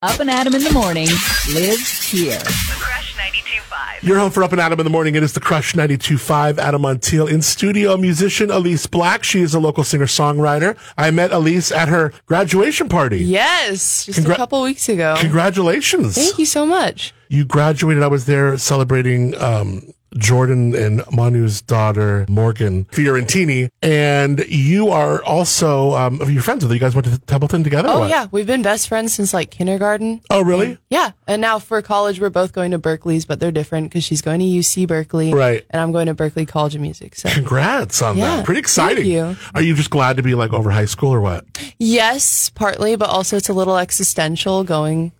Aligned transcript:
Up 0.00 0.20
and 0.20 0.30
Adam 0.30 0.54
in 0.54 0.62
the 0.62 0.70
morning 0.70 1.08
lives 1.52 2.08
here. 2.08 2.38
Crush 2.38 3.16
92.5. 3.16 4.02
You're 4.06 4.16
home 4.20 4.30
for 4.30 4.44
Up 4.44 4.52
and 4.52 4.60
Adam 4.60 4.78
in 4.78 4.84
the 4.84 4.90
morning. 4.90 5.16
It 5.16 5.24
is 5.24 5.32
the 5.32 5.40
Crush 5.40 5.72
92.5. 5.72 6.58
Adam 6.58 6.82
Montiel 6.82 7.28
in 7.28 7.42
studio. 7.42 7.96
Musician 7.96 8.48
Elyse 8.48 8.88
Black. 8.88 9.24
She 9.24 9.40
is 9.40 9.54
a 9.54 9.58
local 9.58 9.82
singer 9.82 10.06
songwriter. 10.06 10.76
I 10.96 11.10
met 11.10 11.32
Elyse 11.32 11.74
at 11.74 11.88
her 11.88 12.12
graduation 12.26 12.88
party. 12.88 13.24
Yes, 13.24 14.06
just 14.06 14.20
Congra- 14.20 14.34
a 14.34 14.36
couple 14.36 14.62
weeks 14.62 14.88
ago. 14.88 15.16
Congratulations. 15.18 16.14
Thank 16.14 16.38
you 16.38 16.46
so 16.46 16.64
much. 16.64 17.12
You 17.28 17.44
graduated. 17.44 18.04
I 18.04 18.06
was 18.06 18.26
there 18.26 18.56
celebrating 18.56 19.36
um, 19.42 19.82
Jordan 20.16 20.74
and 20.74 21.02
Manu's 21.12 21.60
daughter, 21.62 22.24
Morgan 22.28 22.86
Fiorentini. 22.86 23.70
And 23.82 24.40
you 24.48 24.88
are 24.88 25.22
also, 25.22 25.92
um, 25.92 26.20
you're 26.30 26.42
friends 26.42 26.64
with 26.64 26.70
her. 26.70 26.74
You 26.74 26.80
guys 26.80 26.94
went 26.94 27.06
to 27.06 27.18
Templeton 27.20 27.62
together? 27.64 27.88
Oh 27.90 28.06
yeah, 28.06 28.26
we've 28.30 28.46
been 28.46 28.62
best 28.62 28.88
friends 28.88 29.12
since 29.14 29.34
like 29.34 29.50
kindergarten. 29.50 30.20
Oh, 30.30 30.42
really? 30.42 30.78
Yeah, 30.90 31.10
and 31.26 31.40
now 31.42 31.58
for 31.58 31.80
college 31.82 32.20
we're 32.20 32.30
both 32.30 32.52
going 32.52 32.70
to 32.70 32.78
Berkeley's, 32.78 33.24
but 33.24 33.40
they're 33.40 33.50
different 33.52 33.90
because 33.90 34.04
she's 34.04 34.22
going 34.22 34.40
to 34.40 34.46
UC 34.46 34.86
Berkeley, 34.88 35.32
Right. 35.34 35.64
And 35.70 35.80
I'm 35.82 35.92
going 35.92 36.06
to 36.06 36.14
Berklee 36.14 36.48
College 36.48 36.74
of 36.74 36.80
Music. 36.80 37.14
So 37.14 37.28
Congrats 37.28 38.00
on 38.02 38.16
that. 38.18 38.44
Pretty 38.44 38.60
exciting. 38.60 39.04
thank 39.04 39.06
you. 39.06 39.36
Are 39.54 39.62
you 39.62 39.74
just 39.74 39.90
glad 39.90 40.16
to 40.16 40.22
be 40.22 40.34
like 40.34 40.52
over 40.52 40.70
high 40.70 40.86
school 40.86 41.10
or 41.12 41.20
what? 41.20 41.44
yes, 41.78 42.50
partly, 42.50 42.96
but 42.96 43.08
also 43.10 43.36
it's 43.36 43.48
a 43.48 43.52
little 43.54 43.76
existential 43.76 44.64
going 44.64 45.12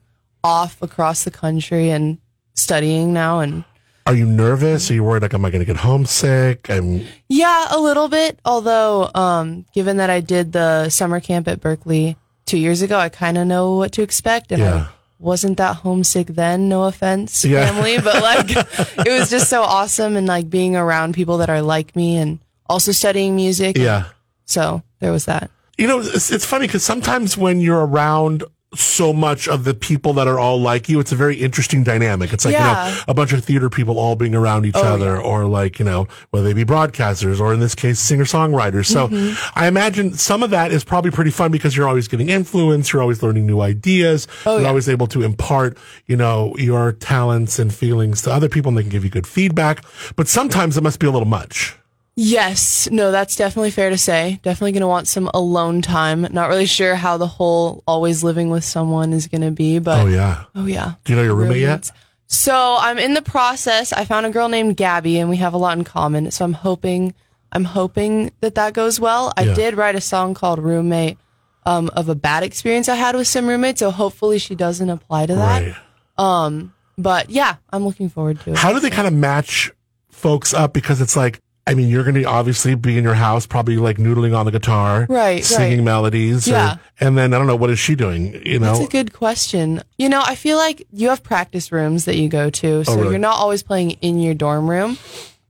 off 0.45 0.80
across 0.82 1.24
the 1.24 1.30
country 1.30 1.91
and 1.91 2.18
studying 2.55 3.12
now 3.12 3.41
and 3.41 3.65
Are 4.08 4.14
you 4.14 4.24
nervous? 4.24 4.90
Are 4.90 4.94
you 4.94 5.04
worried 5.04 5.20
like, 5.20 5.34
am 5.34 5.44
I 5.44 5.50
going 5.50 5.60
to 5.60 5.66
get 5.66 5.76
homesick? 5.76 6.70
I'm, 6.70 7.04
Yeah, 7.28 7.66
a 7.70 7.78
little 7.78 8.08
bit. 8.08 8.38
Although, 8.42 9.10
um, 9.14 9.66
given 9.74 9.98
that 9.98 10.08
I 10.08 10.20
did 10.20 10.52
the 10.52 10.88
summer 10.88 11.20
camp 11.20 11.46
at 11.46 11.60
Berklee 11.60 12.16
two 12.46 12.56
years 12.56 12.80
ago, 12.80 12.98
I 12.98 13.10
kind 13.10 13.36
of 13.36 13.46
know 13.46 13.76
what 13.76 13.92
to 13.92 14.02
expect. 14.02 14.50
And 14.50 14.62
Yeah. 14.62 14.74
I 14.88 14.88
wasn't 15.18 15.58
that 15.58 15.76
homesick 15.76 16.28
then. 16.28 16.70
No 16.70 16.84
offense, 16.84 17.44
Yeah. 17.44 17.66
family, 17.70 17.98
but 17.98 18.22
like 18.22 18.50
it 18.50 19.10
was 19.10 19.28
just 19.28 19.50
so 19.50 19.60
awesome 19.62 20.16
and 20.16 20.26
like 20.26 20.48
being 20.48 20.74
around 20.74 21.12
people 21.12 21.37
that 21.38 21.50
are 21.50 21.60
like 21.60 21.95
me 21.95 22.16
and 22.16 22.38
also 22.66 22.93
studying 22.93 23.37
music. 23.37 23.76
yeah. 23.76 24.04
So 24.46 24.82
there 25.00 25.12
was 25.12 25.26
that. 25.26 25.50
You 25.76 25.87
know, 25.87 26.00
it's, 26.00 26.32
it's 26.32 26.46
funny 26.46 26.66
because 26.66 26.82
sometimes 26.82 27.37
when 27.37 27.60
you're 27.60 27.84
around 27.87 28.43
so 28.74 29.13
much 29.13 29.49
of 29.49 29.65
the 29.65 29.73
people 29.73 30.13
that 30.15 30.29
are 30.29 30.38
all 30.38 30.61
like 30.61 30.88
you, 30.88 31.01
it's 31.01 31.11
a 31.11 31.16
very 31.16 31.37
interesting 31.37 31.83
dynamic. 31.83 32.33
It's 32.33 32.45
like, 32.45 32.52
you 32.52 32.61
know, 32.61 33.02
a 33.09 33.15
bunch 33.15 33.33
of 33.33 33.43
theater 33.43 33.71
people 33.71 33.99
all 33.99 34.15
being 34.15 34.35
around 34.35 34.66
each 34.66 34.74
other 34.74 35.19
or 35.21 35.47
like, 35.47 35.79
you 35.79 35.85
know, 35.85 36.07
whether 36.30 36.47
they 36.47 36.52
be 36.52 36.65
broadcasters 36.65 37.41
or 37.41 37.55
in 37.55 37.61
this 37.61 37.74
case, 37.74 37.99
singer 37.99 38.24
songwriters. 38.24 38.87
So 38.87 39.09
Mm-hmm. 39.09 39.59
I 39.59 39.66
imagine 39.69 40.13
some 40.15 40.43
of 40.43 40.51
that 40.51 40.71
is 40.71 40.85
probably 40.85 41.11
pretty 41.11 41.30
fun 41.30 41.51
because 41.51 41.77
you're 41.77 41.89
always 41.89 42.09
getting 42.09 42.29
influence. 42.29 42.93
You're 42.93 43.01
always 43.01 43.23
learning 43.23 43.46
new 43.46 43.61
ideas. 43.61 44.27
you're 44.45 44.61
yeah. 44.61 44.69
always 44.69 44.89
able 44.89 45.07
to 45.09 45.23
impart, 45.23 45.79
you 46.07 46.16
know, 46.16 46.55
your 46.59 46.93
talents 46.93 47.59
and 47.59 47.73
feelings 47.73 48.23
to 48.23 48.33
other 48.33 48.49
people 48.49 48.69
and 48.69 48.77
they 48.79 48.83
can 48.83 48.91
give 48.91 49.05
you 49.05 49.11
good 49.11 49.27
feedback. 49.27 49.83
But 50.16 50.29
sometimes 50.29 50.77
it 50.77 50.83
must 50.83 51.01
be 51.01 51.07
a 51.07 51.11
little 51.11 51.27
much. 51.29 51.74
Yes, 52.21 52.88
no, 52.91 53.13
that's 53.13 53.37
definitely 53.37 53.71
fair 53.71 53.91
to 53.91 53.97
say. 53.97 54.41
Definitely 54.43 54.73
going 54.73 54.80
to 54.80 54.88
want 54.88 55.07
some 55.07 55.30
alone 55.33 55.83
time. 55.83 56.27
Not 56.33 56.49
really 56.49 56.66
sure 56.66 56.97
how 56.97 57.16
the 57.16 57.29
whole 57.29 57.85
always 57.87 58.24
living 58.24 58.51
with 58.51 58.65
someone 58.65 59.13
is 59.13 59.29
going 59.29 59.43
to 59.43 59.52
be, 59.52 59.79
but 59.79 60.01
Oh, 60.01 60.07
yeah. 60.09 60.45
oh 60.57 60.66
yeah. 60.66 60.95
Do 61.05 61.13
you 61.13 61.16
know 61.16 61.23
your 61.23 61.37
roommate 61.37 61.61
yet? 61.61 61.93
So 62.27 62.77
I'm 62.80 62.99
in 62.99 63.15
the 63.15 63.23
process. 63.23 63.93
I 63.93 64.05
found 64.05 64.27
a 64.27 64.31
girl 64.31 64.49
named 64.49 64.77
Gabby, 64.77 65.21
and 65.21 65.31
we 65.31 65.37
have 65.37 65.55
a 65.55 65.59
lot 65.59 65.78
in 65.78 65.84
common. 65.84 66.33
So 66.33 66.44
I'm 66.44 66.55
hoping, 66.55 67.15
I'm 67.53 67.62
hoping 67.65 68.33
that 68.41 68.56
that 68.56 68.72
goes 68.75 68.99
well. 68.99 69.33
I 69.37 69.43
Yeah. 69.44 69.55
did 69.55 69.77
write 69.77 69.94
a 69.94 70.00
song 70.00 70.34
called 70.34 70.59
"Roommate" 70.59 71.19
um, 71.66 71.89
of 71.94 72.09
a 72.09 72.16
bad 72.16 72.43
experience 72.43 72.89
I 72.89 72.97
had 72.97 73.15
with 73.15 73.28
some 73.28 73.47
roommates. 73.47 73.78
So 73.78 73.93
hopefully 73.93 74.39
she 74.41 74.56
doesn't 74.56 74.91
apply 74.91 75.27
to 75.27 75.37
that. 75.37 75.77
Right. 76.19 76.69
But 76.99 77.31
yeah, 77.31 77.56
I'm 77.71 77.84
looking 77.87 78.09
forward 78.09 78.41
to 78.41 78.50
it. 78.50 78.56
How 78.59 78.72
do 78.72 78.81
they 78.81 78.91
kind 78.91 79.06
of 79.06 79.12
match 79.15 79.71
folks 80.11 80.53
up? 80.53 80.72
Because 80.72 81.00
it's 81.00 81.15
like, 81.15 81.41
I 81.69 81.75
mean, 81.75 81.88
you're 81.88 82.03
going 82.03 82.15
to 82.16 82.25
obviously 82.25 82.75
be 82.75 82.97
in 82.99 83.05
your 83.05 83.15
house, 83.15 83.47
probably 83.47 83.77
like 83.77 83.99
noodling 83.99 84.37
on 84.37 84.47
the 84.47 84.53
guitar, 84.53 85.06
Right, 85.09 85.45
singing 85.45 85.79
right. 85.79 85.84
melodies. 85.84 86.49
or- 86.49 86.53
Yeah. 86.53 86.77
and 87.01 87.17
then 87.19 87.34
I 87.34 87.39
don't 87.39 87.47
know, 87.47 87.56
what 87.56 87.71
is 87.71 87.79
she 87.79 87.95
doing? 87.95 88.41
You 88.45 88.59
know? 88.59 88.73
That's 88.73 88.87
a 88.87 88.91
good 88.91 89.12
question. 89.12 89.83
You 89.99 90.09
know, 90.09 90.23
I 90.25 90.34
feel 90.34 90.57
like 90.57 90.87
you 90.93 91.11
have 91.11 91.23
practice 91.23 91.71
rooms 91.71 92.07
that 92.07 92.17
you 92.17 92.28
go 92.28 92.51
to, 92.51 92.84
so 92.84 92.93
Oh, 92.93 92.97
really? 92.97 93.11
you're 93.11 93.19
not 93.19 93.37
always 93.37 93.62
playing 93.62 93.93
in 94.01 94.19
your 94.19 94.34
dorm 94.34 94.69
room. 94.69 94.97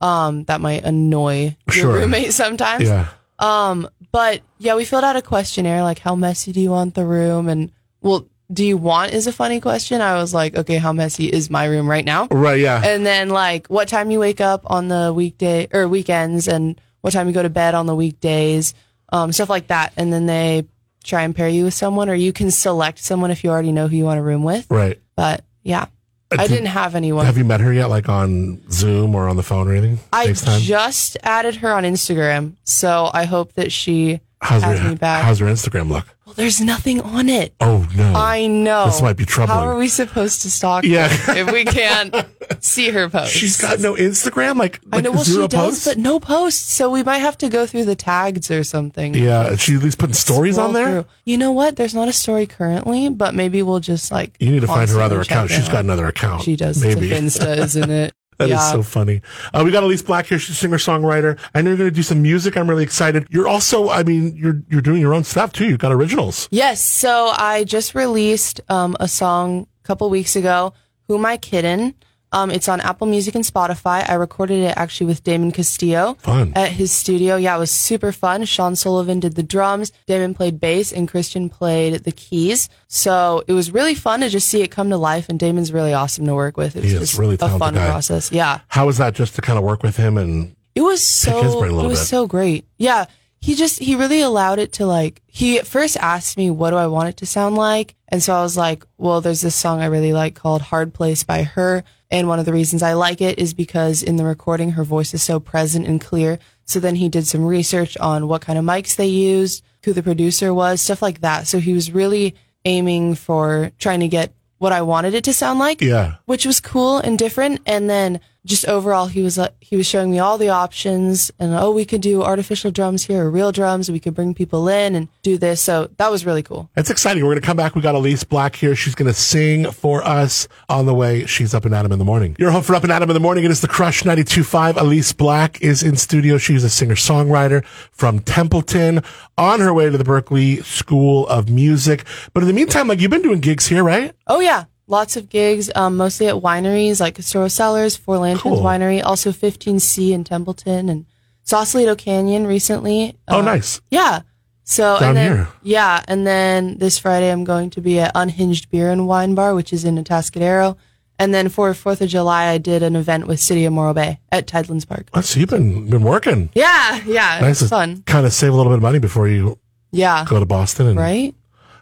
Um, 0.01 0.43
that 0.45 0.61
might 0.61 0.83
annoy 0.85 1.55
your 1.67 1.73
Sure. 1.73 1.93
roommate 1.99 2.33
sometimes. 2.33 2.83
yeah. 2.85 3.07
Um, 3.39 3.87
But 4.11 4.41
yeah, 4.57 4.75
we 4.75 4.85
filled 4.85 5.03
out 5.03 5.15
a 5.15 5.21
questionnaire 5.21 5.83
like 5.83 5.99
how 5.99 6.15
messy 6.15 6.51
do 6.51 6.59
you 6.59 6.71
want 6.71 6.95
the 6.95 7.05
room 7.05 7.47
and 7.47 7.71
well, 8.01 8.25
do 8.51 8.65
you 8.65 8.77
want 8.77 9.13
is 9.13 9.27
a 9.27 9.31
funny 9.31 9.59
question. 9.61 10.01
I 10.01 10.15
was 10.15 10.33
like, 10.33 10.55
okay, 10.55 10.77
how 10.77 10.91
messy 10.91 11.25
is 11.27 11.49
my 11.49 11.65
room 11.65 11.87
right 11.87 12.03
now? 12.05 12.27
Right. 12.31 12.59
Yeah. 12.59 12.81
And 12.83 13.05
then 13.05 13.29
like 13.29 13.67
what 13.67 13.87
time 13.87 14.09
you 14.11 14.19
wake 14.19 14.41
up 14.41 14.63
on 14.65 14.87
the 14.87 15.13
weekday 15.13 15.67
or 15.71 15.87
weekends 15.87 16.47
and 16.47 16.79
what 17.01 17.13
time 17.13 17.27
you 17.27 17.33
go 17.33 17.43
to 17.43 17.49
bed 17.49 17.75
on 17.75 17.85
the 17.85 17.95
weekdays, 17.95 18.73
um, 19.11 19.31
stuff 19.31 19.49
like 19.49 19.67
that. 19.67 19.93
And 19.97 20.11
then 20.11 20.25
they 20.25 20.65
try 21.03 21.21
and 21.21 21.35
pair 21.35 21.47
you 21.47 21.65
with 21.65 21.73
someone 21.73 22.09
or 22.09 22.15
you 22.15 22.33
can 22.33 22.49
select 22.51 22.99
someone 22.99 23.29
if 23.31 23.43
you 23.43 23.51
already 23.51 23.71
know 23.71 23.87
who 23.87 23.95
you 23.95 24.03
want 24.03 24.17
to 24.17 24.23
room 24.23 24.43
with. 24.43 24.65
right. 24.69 24.99
But 25.15 25.43
yeah, 25.63 25.85
I 26.31 26.47
did- 26.47 26.55
didn't 26.55 26.67
have 26.67 26.95
anyone. 26.95 27.25
Have 27.25 27.37
you 27.37 27.45
met 27.45 27.59
her 27.61 27.71
yet? 27.71 27.89
Like 27.89 28.09
on 28.09 28.61
Zoom 28.71 29.13
or 29.15 29.27
on 29.29 29.35
the 29.35 29.43
phone 29.43 29.67
or 29.67 29.73
anything? 29.75 29.99
I 30.11 30.27
FaceTime? 30.27 30.59
just 30.61 31.17
added 31.23 31.57
her 31.57 31.71
on 31.71 31.83
Instagram. 31.83 32.55
So 32.63 33.09
I 33.13 33.25
hope 33.25 33.53
that 33.53 33.71
she 33.71 34.21
how's 34.41 34.63
her, 34.63 34.89
me 34.89 34.95
back. 34.95 35.23
how's 35.23 35.39
Instagram 35.41 35.89
look? 35.89 36.05
well, 36.25 36.33
there's 36.35 36.61
nothing 36.61 37.01
on 37.01 37.27
it. 37.29 37.53
Oh 37.59 37.87
no. 37.95 38.13
I 38.15 38.47
know. 38.47 38.85
This 38.85 39.01
might 39.01 39.17
be 39.17 39.25
troubling. 39.25 39.57
How 39.59 39.65
are 39.67 39.77
we 39.77 39.87
supposed 39.87 40.41
to 40.43 40.51
stalk 40.51 40.83
Yeah. 40.83 41.07
her 41.07 41.35
if 41.37 41.51
we 41.51 41.65
can't 41.65 42.15
see 42.63 42.89
her 42.91 43.09
posts? 43.09 43.35
She's 43.35 43.59
got 43.59 43.79
no 43.79 43.95
Instagram. 43.95 44.57
Like, 44.57 44.79
I 44.93 45.01
know. 45.01 45.11
Well, 45.11 45.23
zero 45.23 45.43
she 45.43 45.47
does, 45.49 45.65
posts. 45.69 45.85
but 45.85 45.97
no 45.97 46.19
posts. 46.19 46.71
So 46.71 46.89
we 46.91 47.03
might 47.03 47.17
have 47.17 47.37
to 47.39 47.49
go 47.49 47.65
through 47.65 47.85
the 47.85 47.95
tags 47.95 48.49
or 48.51 48.63
something. 48.63 49.13
yeah. 49.15 49.55
She 49.55 49.75
at 49.75 49.83
least 49.83 49.97
putting 49.97 50.13
stories 50.13 50.55
Scroll 50.55 50.67
on 50.69 50.73
there. 50.73 50.85
through. 51.01 51.05
You 51.25 51.37
know 51.37 51.51
what? 51.51 51.75
There's 51.75 51.95
not 51.95 52.07
a 52.07 52.13
story 52.13 52.45
currently, 52.45 53.09
but 53.09 53.33
maybe 53.35 53.61
we'll 53.63 53.79
just 53.79 54.11
like. 54.11 54.35
You 54.39 54.51
need 54.51 54.61
to 54.61 54.67
find 54.67 54.89
her 54.89 55.01
other 55.01 55.19
account. 55.21 55.49
She's 55.49 55.65
out. 55.67 55.71
got 55.71 55.83
another 55.83 56.07
account. 56.07 56.43
She 56.43 56.55
does. 56.55 56.81
Maybe. 56.83 57.09
Maybe. 57.09 57.15
Insta, 57.27 57.57
isn't 57.57 57.89
it? 57.89 58.13
That 58.39 58.45
is 58.45 58.51
yeah. 58.51 58.71
so 58.71 58.83
funny. 58.83 59.21
Uh, 59.53 59.63
we 59.65 59.71
got 59.71 59.83
Elyse 59.83 60.05
Black 60.05 60.25
here. 60.25 60.39
She's 60.39 60.55
a 60.55 60.59
singer 60.59 60.77
songwriter. 60.77 61.37
I 61.53 61.61
know 61.61 61.71
you're 61.71 61.77
going 61.77 61.89
to 61.89 61.95
do 61.95 62.03
some 62.03 62.21
music. 62.21 62.55
I'm 62.55 62.69
really 62.69 62.83
excited. 62.83 63.27
You're 63.29 63.49
also, 63.49 63.89
I 63.89 64.03
mean, 64.03 64.33
you're 64.37 64.63
you're 64.69 64.81
doing 64.81 65.01
your 65.01 65.13
own 65.13 65.25
stuff 65.25 65.51
too. 65.51 65.65
You've 65.65 65.79
got 65.79 65.91
originals. 65.91 66.47
Yes. 66.49 66.81
So 66.81 67.33
I 67.35 67.65
just 67.65 67.95
released 67.95 68.61
um, 68.69 68.95
a 69.01 69.09
song 69.09 69.67
a 69.83 69.87
couple 69.87 70.09
weeks 70.09 70.37
ago. 70.37 70.73
Who 71.09 71.17
am 71.17 71.25
I 71.25 71.35
kidding? 71.35 71.95
Um, 72.31 72.51
it's 72.51 72.69
on 72.69 72.79
Apple 72.81 73.07
Music 73.07 73.33
and 73.35 73.43
Spotify. 73.43 74.07
I 74.07 74.13
recorded 74.13 74.59
it 74.63 74.73
actually 74.77 75.07
with 75.07 75.23
Damon 75.23 75.51
Castillo 75.51 76.13
Fun. 76.19 76.53
at 76.55 76.71
his 76.71 76.91
studio. 76.91 77.37
Yeah, 77.37 77.55
it 77.55 77.59
was 77.59 77.71
super 77.71 78.11
fun. 78.11 78.45
Sean 78.45 78.75
Sullivan 78.75 79.19
did 79.19 79.35
the 79.35 79.43
drums, 79.43 79.91
Damon 80.05 80.33
played 80.35 80.59
bass, 80.59 80.91
and 80.93 81.07
Christian 81.07 81.49
played 81.49 82.03
the 82.03 82.11
keys. 82.11 82.69
So 82.87 83.43
it 83.47 83.53
was 83.53 83.71
really 83.71 83.95
fun 83.95 84.19
to 84.21 84.29
just 84.29 84.47
see 84.47 84.61
it 84.61 84.69
come 84.69 84.89
to 84.91 84.97
life. 84.97 85.27
And 85.29 85.39
Damon's 85.39 85.73
really 85.73 85.93
awesome 85.93 86.25
to 86.27 86.35
work 86.35 86.55
with. 86.55 86.75
It 86.75 86.83
was 86.83 86.91
He 86.91 86.95
is 86.97 87.09
just 87.09 87.19
really 87.19 87.37
a 87.41 87.57
fun 87.57 87.73
guy. 87.73 87.87
process. 87.87 88.31
Yeah. 88.31 88.59
How 88.67 88.85
was 88.85 88.97
that 88.99 89.15
just 89.15 89.35
to 89.35 89.41
kind 89.41 89.57
of 89.57 89.63
work 89.65 89.81
with 89.81 89.97
him 89.97 90.17
and 90.17 90.55
It 90.75 90.81
was 90.81 91.03
so 91.05 91.63
it 91.63 91.71
was 91.71 91.99
bit. 91.99 92.05
so 92.05 92.27
great. 92.27 92.65
Yeah. 92.77 93.05
He 93.41 93.55
just 93.55 93.79
he 93.79 93.95
really 93.95 94.21
allowed 94.21 94.59
it 94.59 94.73
to 94.73 94.85
like 94.85 95.21
he 95.27 95.59
first 95.59 95.97
asked 95.97 96.37
me 96.37 96.49
what 96.51 96.71
do 96.71 96.75
I 96.75 96.87
want 96.87 97.09
it 97.09 97.17
to 97.17 97.25
sound 97.25 97.55
like? 97.55 97.95
And 98.09 98.21
so 98.21 98.35
I 98.35 98.41
was 98.41 98.57
like, 98.57 98.85
well, 98.97 99.21
there's 99.21 99.41
this 99.41 99.55
song 99.55 99.81
I 99.81 99.85
really 99.85 100.13
like 100.13 100.35
called 100.35 100.61
Hard 100.61 100.93
Place 100.93 101.23
by 101.23 101.43
her. 101.43 101.83
And 102.11 102.27
one 102.27 102.39
of 102.39 102.45
the 102.45 102.53
reasons 102.53 102.81
I 102.81 102.93
like 102.93 103.21
it 103.21 103.37
is 103.37 103.53
because 103.53 104.01
in 104.01 104.15
the 104.15 104.25
recording 104.25 104.71
her 104.71 104.83
voice 104.83 105.13
is 105.13 105.21
so 105.21 105.39
present 105.39 105.87
and 105.87 106.01
clear. 106.01 106.39
So 106.65 106.79
then 106.79 106.95
he 106.95 107.07
did 107.07 107.27
some 107.27 107.45
research 107.45 107.97
on 107.97 108.27
what 108.27 108.41
kind 108.41 108.59
of 108.59 108.65
mics 108.65 108.95
they 108.95 109.07
used, 109.07 109.63
who 109.85 109.93
the 109.93 110.03
producer 110.03 110.53
was, 110.53 110.81
stuff 110.81 111.01
like 111.01 111.21
that. 111.21 111.47
So 111.47 111.59
he 111.59 111.73
was 111.73 111.91
really 111.91 112.35
aiming 112.65 113.15
for 113.15 113.71
trying 113.79 114.01
to 114.01 114.07
get 114.07 114.33
what 114.57 114.73
I 114.73 114.81
wanted 114.81 115.13
it 115.13 115.23
to 115.23 115.33
sound 115.33 115.57
like 115.59 115.81
yeah, 115.81 116.15
which 116.25 116.45
was 116.45 116.59
cool 116.59 116.97
and 116.97 117.17
different. 117.17 117.61
And 117.65 117.89
then 117.89 118.19
just 118.45 118.67
overall, 118.67 119.07
he 119.07 119.21
was 119.21 119.37
like, 119.37 119.53
he 119.59 119.75
was 119.75 119.85
showing 119.85 120.09
me 120.09 120.19
all 120.19 120.37
the 120.37 120.49
options 120.49 121.29
and, 121.39 121.53
oh, 121.53 121.71
we 121.71 121.83
could 121.85 122.01
do 122.01 122.23
artificial 122.23 122.71
drums 122.71 123.03
here 123.03 123.25
or 123.25 123.29
real 123.29 123.51
drums. 123.51 123.91
We 123.91 123.99
could 123.99 124.15
bring 124.15 124.33
people 124.33 124.67
in 124.69 124.95
and 124.95 125.09
do 125.23 125.37
this. 125.37 125.61
So 125.61 125.89
that 125.97 126.09
was 126.09 126.25
really 126.25 126.41
cool. 126.41 126.69
it's 126.77 126.89
exciting. 126.89 127.23
We're 127.23 127.31
going 127.31 127.41
to 127.41 127.45
come 127.45 127.57
back. 127.57 127.75
We 127.75 127.81
got 127.81 127.95
Elyse 127.95 128.27
Black 128.27 128.55
here. 128.55 128.75
She's 128.75 128.95
going 128.95 129.11
to 129.11 129.13
sing 129.13 129.69
for 129.71 130.03
us 130.03 130.47
on 130.69 130.85
the 130.85 130.93
way. 130.93 131.25
She's 131.25 131.53
up 131.53 131.65
and 131.65 131.75
Adam 131.75 131.91
in 131.91 131.99
the 131.99 132.05
morning. 132.05 132.35
You're 132.39 132.51
home 132.51 132.63
for 132.63 132.75
up 132.75 132.83
and 132.83 132.91
Adam 132.91 133.09
in 133.09 133.13
the 133.13 133.19
morning. 133.19 133.43
It 133.43 133.51
is 133.51 133.61
the 133.61 133.67
Crush 133.67 134.03
92.5. 134.03 134.73
Elyse 134.75 135.15
Black 135.15 135.61
is 135.61 135.83
in 135.83 135.97
studio. 135.97 136.37
She's 136.37 136.63
a 136.63 136.69
singer 136.69 136.95
songwriter 136.95 137.65
from 137.91 138.19
Templeton 138.19 139.03
on 139.37 139.59
her 139.59 139.73
way 139.73 139.89
to 139.89 139.97
the 139.97 140.03
Berklee 140.03 140.63
School 140.63 141.27
of 141.27 141.49
Music. 141.49 142.05
But 142.33 142.43
in 142.43 142.47
the 142.47 142.53
meantime, 142.53 142.87
like 142.87 143.01
you've 143.01 143.11
been 143.11 143.21
doing 143.21 143.41
gigs 143.41 143.67
here, 143.67 143.83
right? 143.83 144.13
Oh 144.27 144.39
yeah. 144.39 144.65
Lots 144.89 145.15
of 145.15 145.29
gigs, 145.29 145.69
um, 145.75 145.95
mostly 145.97 146.27
at 146.27 146.35
wineries 146.35 146.99
like 146.99 147.15
Castoro 147.15 147.47
Cellars, 147.47 147.95
Four 147.95 148.17
Lanterns 148.17 148.41
Cool. 148.41 148.61
Winery, 148.63 149.01
also 149.03 149.31
15C 149.31 150.11
in 150.11 150.23
Templeton 150.23 150.89
and 150.89 151.05
Saucelito 151.45 151.95
Canyon 151.97 152.45
recently. 152.47 153.15
Oh, 153.27 153.39
Uh, 153.39 153.41
nice. 153.43 153.79
Yeah. 153.91 154.21
So 154.63 154.99
Down 154.99 155.09
and 155.09 155.17
then, 155.17 155.35
here. 155.37 155.47
yeah, 155.63 156.03
and 156.07 156.25
then 156.27 156.77
this 156.79 156.99
Friday 156.99 157.31
I'm 157.31 157.43
going 157.43 157.69
to 157.71 157.81
be 157.81 157.99
at 157.99 158.11
Unhinged 158.15 158.69
Beer 158.69 158.91
and 158.91 159.07
Wine 159.07 159.33
Bar, 159.35 159.55
which 159.55 159.71
is 159.73 159.85
in 159.85 160.03
Atascadero. 160.03 160.75
And 161.17 161.33
then 161.33 161.49
for 161.49 161.73
Fourth 161.73 162.01
of 162.01 162.09
July, 162.09 162.45
I 162.45 162.57
did 162.59 162.81
an 162.81 162.95
event 162.95 163.27
with 163.27 163.39
City 163.39 163.65
of 163.65 163.73
Morro 163.73 163.93
Bay 163.93 164.19
at 164.31 164.47
Tidelands 164.47 164.87
Park. 164.87 165.09
Oh, 165.13 165.21
so 165.21 165.39
you've 165.39 165.49
been 165.49 165.89
been 165.89 166.03
working. 166.03 166.49
Yeah, 166.53 167.01
yeah, 167.05 167.39
Nice 167.41 167.61
it's 167.61 167.69
fun. 167.69 168.03
kind 168.05 168.25
of 168.25 168.31
save 168.33 168.53
a 168.53 168.55
little 168.55 168.71
bit 168.71 168.77
of 168.77 168.83
money 168.83 168.99
before 168.99 169.27
you 169.27 169.57
Yeah, 169.91 170.23
go 170.27 170.39
to 170.39 170.45
Boston. 170.45 170.87
And 170.87 170.97
right. 170.99 171.35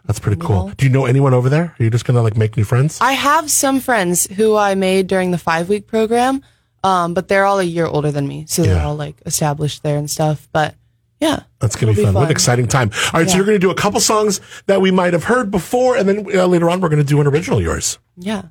That's 0.08 0.18
pretty 0.18 0.40
cool. 0.40 0.64
Well- 0.66 0.72
Do 0.76 0.84
you 0.86 0.90
know 0.90 1.04
anyone 1.06 1.34
over 1.34 1.48
there? 1.48 1.74
Are 1.78 1.82
you 1.84 1.90
just 1.90 2.04
gonna 2.04 2.22
like 2.22 2.36
make 2.36 2.56
new 2.56 2.64
friends? 2.64 2.98
I 3.00 3.12
have 3.12 3.48
some 3.50 3.78
friends 3.78 4.26
who 4.26 4.56
I 4.56 4.74
made 4.74 5.06
during 5.06 5.30
the 5.30 5.38
five 5.38 5.68
week 5.68 5.86
program, 5.86 6.42
um, 6.82 7.14
but 7.14 7.28
they're 7.28 7.44
all 7.44 7.60
a 7.60 7.62
year 7.64 7.86
older 7.86 8.10
than 8.10 8.26
me, 8.26 8.44
so 8.48 8.62
they're 8.62 8.76
Yeah. 8.76 8.86
all 8.86 8.96
like 8.96 9.16
established 9.26 9.82
there 9.84 9.98
and 9.98 10.10
stuff. 10.10 10.48
But 10.52 10.74
yeah, 11.20 11.40
That's 11.60 11.76
gonna 11.76 11.92
it'll 11.92 12.00
be 12.00 12.04
fun. 12.06 12.14
What 12.14 12.24
an 12.24 12.30
exciting 12.30 12.66
time! 12.68 12.90
All 13.12 13.20
right, 13.20 13.28
so 13.28 13.32
Yeah. 13.32 13.36
you're 13.36 13.46
gonna 13.46 13.58
do 13.58 13.70
a 13.70 13.74
couple 13.74 14.00
songs 14.00 14.40
that 14.66 14.80
we 14.80 14.90
might 14.90 15.12
have 15.12 15.24
heard 15.24 15.50
before, 15.50 15.96
and 15.96 16.08
then 16.08 16.26
uh, 16.34 16.46
later 16.46 16.70
on 16.70 16.80
we're 16.80 16.88
gonna 16.88 17.04
do 17.04 17.20
an 17.20 17.26
original 17.26 17.58
of 17.58 17.64
yours. 17.64 17.98
Yeah. 18.16 18.42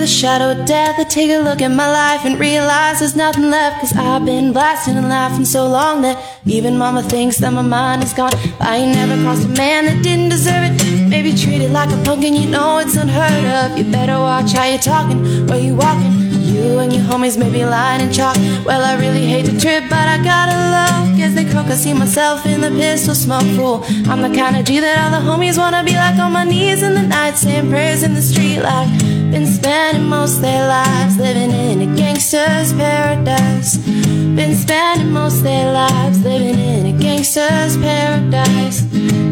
The 0.00 0.06
shadow 0.06 0.52
of 0.58 0.66
death, 0.66 0.98
I 0.98 1.04
take 1.04 1.30
a 1.30 1.38
look 1.38 1.60
at 1.60 1.68
my 1.68 1.86
life 1.86 2.24
and 2.24 2.40
realize 2.40 3.00
there's 3.00 3.14
nothing 3.14 3.50
left. 3.50 3.80
Cause 3.80 3.94
I've 3.94 4.24
been 4.24 4.50
blasting 4.50 4.96
and 4.96 5.10
laughing 5.10 5.44
so 5.44 5.68
long 5.68 6.00
that 6.02 6.16
even 6.46 6.78
mama 6.78 7.02
thinks 7.02 7.36
that 7.38 7.52
my 7.52 7.60
mind 7.62 8.02
is 8.02 8.14
gone. 8.14 8.32
I 8.60 8.78
ain't 8.78 8.96
never 8.96 9.20
crossed 9.22 9.44
a 9.44 9.48
man 9.48 9.84
that 9.84 10.02
didn't 10.02 10.30
deserve 10.30 10.64
it. 10.64 11.08
Maybe 11.08 11.34
treated 11.34 11.70
like 11.70 11.90
a 11.90 12.02
punk 12.02 12.24
and 12.24 12.34
you 12.34 12.48
know 12.48 12.78
it's 12.78 12.96
unheard 12.96 13.44
of. 13.44 13.76
You 13.76 13.84
better 13.92 14.18
watch 14.18 14.52
how 14.52 14.64
you're 14.64 14.78
talking, 14.78 15.46
where 15.46 15.60
you 15.60 15.74
walking. 15.76 16.12
You 16.50 16.78
and 16.78 16.90
your 16.92 17.02
homies 17.02 17.36
may 17.38 17.50
be 17.52 17.64
lying 17.64 18.00
in 18.00 18.10
chalk. 18.10 18.36
Well, 18.64 18.82
I 18.82 18.94
really 18.98 19.26
hate 19.26 19.44
to 19.46 19.60
trip, 19.60 19.84
but 19.90 20.08
I 20.08 20.16
gotta 20.24 20.56
love. 20.78 21.20
As 21.20 21.34
they 21.34 21.44
croak, 21.44 21.66
I 21.66 21.74
see 21.74 21.92
myself 21.92 22.46
in 22.46 22.62
the 22.62 22.70
pistol 22.70 23.14
smoke 23.14 23.44
fool. 23.54 23.84
I'm 24.10 24.22
the 24.22 24.34
kind 24.34 24.56
of 24.56 24.64
G 24.64 24.80
that 24.80 24.96
all 24.98 25.10
the 25.20 25.22
homies 25.28 25.58
wanna 25.58 25.84
be 25.84 25.92
like 25.92 26.18
on 26.18 26.32
my 26.32 26.44
knees 26.44 26.82
in 26.82 26.94
the 26.94 27.02
night, 27.02 27.36
saying 27.36 27.68
prayers 27.68 28.02
in 28.02 28.14
the 28.14 28.22
street 28.22 28.60
like. 28.60 29.19
Been 29.30 29.46
spending 29.46 30.08
most 30.08 30.40
their 30.40 30.66
lives 30.66 31.16
living 31.16 31.52
in 31.52 31.80
a 31.82 31.96
gangster's 31.96 32.72
paradise. 32.72 33.76
Been 33.76 34.54
spending 34.56 35.12
most 35.12 35.44
their 35.44 35.72
lives 35.72 36.22
living 36.24 36.58
in 36.58 36.86
a 36.86 36.98
gangster's 36.98 37.76
paradise. 37.76 38.82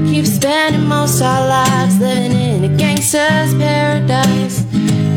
Keep 0.09 0.25
spending 0.27 0.87
most 0.87 1.21
our 1.21 1.49
lives 1.49 1.99
living 1.99 2.33
in 2.33 2.65
a 2.65 2.77
gangster's 2.77 3.53
paradise. 3.55 4.65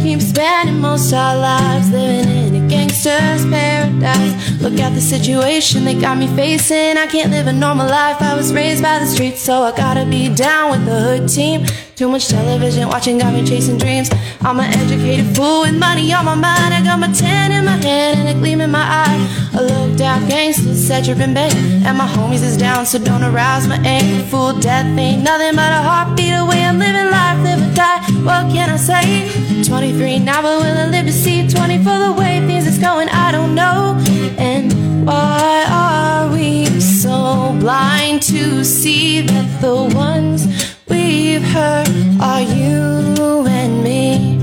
Keep 0.02 0.20
spending 0.20 0.80
most 0.80 1.14
our 1.14 1.38
lives 1.38 1.92
living 1.92 2.48
in 2.48 2.51
gangster's 2.92 3.46
paradise. 3.50 4.62
Look 4.62 4.80
at 4.80 4.94
the 4.94 5.02
situation 5.02 5.86
they 5.86 6.00
got 6.00 6.18
me 6.18 6.28
facing. 6.28 6.98
I 6.98 7.08
can't 7.08 7.32
live 7.32 7.48
a 7.48 7.54
normal 7.54 7.88
life. 7.88 8.22
I 8.22 8.36
was 8.36 8.54
raised 8.54 8.84
by 8.84 9.00
the 9.00 9.06
streets, 9.06 9.42
so 9.42 9.64
I 9.64 9.76
gotta 9.76 10.06
be 10.06 10.34
down 10.34 10.72
with 10.72 10.86
the 10.86 11.00
hood 11.00 11.30
team. 11.30 11.66
Too 11.96 12.10
much 12.10 12.28
television 12.28 12.88
watching 12.88 13.20
got 13.20 13.34
me 13.34 13.46
chasing 13.46 13.78
dreams. 13.78 14.10
I'm 14.42 14.60
an 14.60 14.74
educated 14.74 15.36
fool 15.36 15.62
with 15.62 15.78
money 15.78 16.12
on 16.14 16.26
my 16.26 16.36
mind. 16.36 16.74
I 16.74 16.84
got 16.84 17.00
my 17.00 17.12
tan 17.14 17.52
in 17.52 17.64
my 17.64 17.78
hand 17.78 18.20
and 18.20 18.30
a 18.30 18.34
gleam 18.34 18.60
in 18.60 18.72
my 18.72 18.84
eye. 18.84 19.52
A 19.58 19.62
low 19.62 19.96
down 19.96 20.28
gangster 20.28 20.74
said 20.74 21.08
you've 21.08 21.18
been 21.18 21.34
banged, 21.34 21.86
and 21.86 21.98
my 21.98 22.08
homies 22.08 22.44
is 22.44 22.58
down, 22.58 22.86
so 22.86 23.00
don't 23.00 23.24
arouse 23.24 23.68
my 23.68 23.78
anger. 23.86 24.24
Fool, 24.26 24.54
death 24.60 24.86
ain't 24.98 25.24
nothing 25.24 25.56
but 25.56 25.72
a 25.72 25.82
heartbeat 25.82 26.34
away. 26.34 26.66
I'm 26.66 26.80
living 26.80 27.10
life, 27.10 27.40
live 27.44 27.72
or 27.72 27.74
die. 27.74 28.02
What 28.28 28.52
can 28.52 28.70
I 28.70 28.78
say? 28.78 29.52
23 29.64 30.20
now, 30.20 30.42
but 30.42 30.60
will 30.60 30.78
I 30.78 30.88
live 30.88 31.06
to 31.06 31.14
see 31.14 31.48
20 31.48 31.78
for 31.80 31.98
the 31.98 32.14
way 32.18 32.40
things 32.48 32.61
going? 32.82 33.10
I 33.10 33.32
don't 33.32 33.54
know. 33.54 33.96
And 34.38 35.06
why 35.06 35.66
are 35.70 36.32
we 36.34 36.66
so 36.80 37.56
blind 37.60 38.24
to 38.24 38.66
see 38.66 39.22
that 39.22 39.62
the 39.62 39.76
ones 39.96 40.48
we've 40.90 41.44
hurt 41.44 41.88
are 42.20 42.42
you 42.42 43.46
and 43.48 43.84
me? 43.84 44.40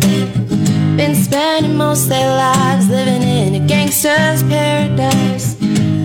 Been 0.97 1.17
spending 1.17 1.77
most 1.77 2.09
their 2.09 2.31
lives 2.31 2.89
living 2.89 3.23
in 3.23 3.61
a 3.61 3.67
gangster's 3.67 4.43
paradise. 4.45 5.55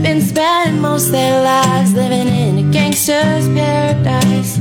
Been 0.05 0.21
spending 0.21 0.81
most 0.81 1.11
their 1.11 1.43
lives 1.43 1.93
living 1.93 2.27
in 2.27 2.67
a 2.67 2.71
gangster's 2.71 3.47
paradise. 3.49 4.59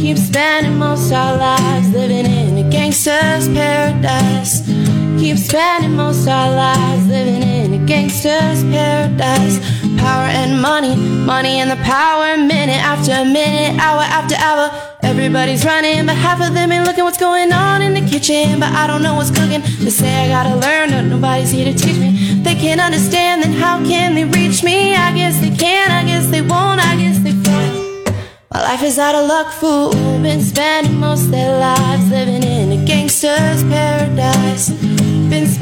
Keep 0.00 0.18
spending 0.18 0.76
most 0.76 1.10
our 1.12 1.36
lives 1.38 1.88
living 1.92 2.26
in 2.26 2.58
a 2.58 2.70
gangster's 2.70 3.48
paradise. 3.48 4.85
Keep 5.26 5.38
spending 5.38 5.96
most 5.96 6.28
our 6.28 6.54
lives 6.54 7.08
living 7.08 7.42
in 7.42 7.74
a 7.74 7.84
gangster's 7.84 8.62
paradise. 8.62 9.58
Power 9.98 10.28
and 10.30 10.62
money, 10.62 10.94
money 10.94 11.58
and 11.58 11.68
the 11.68 11.82
power, 11.82 12.36
minute 12.36 12.78
after 12.78 13.24
minute, 13.24 13.76
hour 13.82 14.02
after 14.02 14.36
hour. 14.36 14.70
Everybody's 15.02 15.64
running, 15.64 16.06
but 16.06 16.14
half 16.14 16.40
of 16.40 16.54
them 16.54 16.70
ain't 16.70 16.86
looking 16.86 17.02
what's 17.02 17.18
going 17.18 17.52
on 17.52 17.82
in 17.82 17.94
the 17.94 18.08
kitchen. 18.08 18.60
But 18.60 18.70
I 18.70 18.86
don't 18.86 19.02
know 19.02 19.16
what's 19.16 19.32
cooking. 19.32 19.62
They 19.82 19.90
say 19.90 20.14
I 20.14 20.28
gotta 20.28 20.54
learn, 20.64 20.90
but 20.90 21.02
nobody's 21.02 21.50
here 21.50 21.72
to 21.72 21.76
teach 21.76 21.98
me. 21.98 22.12
They 22.44 22.54
can't 22.54 22.80
understand, 22.80 23.42
then 23.42 23.50
how 23.50 23.84
can 23.84 24.14
they 24.14 24.26
reach 24.26 24.62
me? 24.62 24.94
I 24.94 25.12
guess 25.12 25.40
they 25.40 25.50
can, 25.50 25.90
I 25.90 26.04
guess 26.06 26.30
they 26.30 26.42
won't, 26.42 26.78
I 26.78 26.94
guess 26.98 27.18
they 27.18 27.32
won't. 27.32 28.14
My 28.52 28.62
life 28.62 28.84
is 28.84 28.96
out 28.96 29.16
of 29.16 29.26
luck, 29.26 29.52
fool. 29.52 29.90
Been 30.22 30.40
spending 30.40 31.00
most 31.00 31.32
their 31.32 31.58
lives 31.58 32.08
living 32.10 32.44
in 32.44 32.80
a 32.80 32.84
gangster's 32.86 33.64
paradise. 33.64 34.85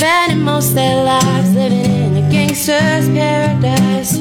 Spending 0.05 0.43
most 0.43 0.75
their 0.75 1.03
lives 1.03 1.55
living 1.55 1.87
in 1.87 2.17
a 2.23 2.31
gangster's 2.31 3.09
paradise. 3.09 4.19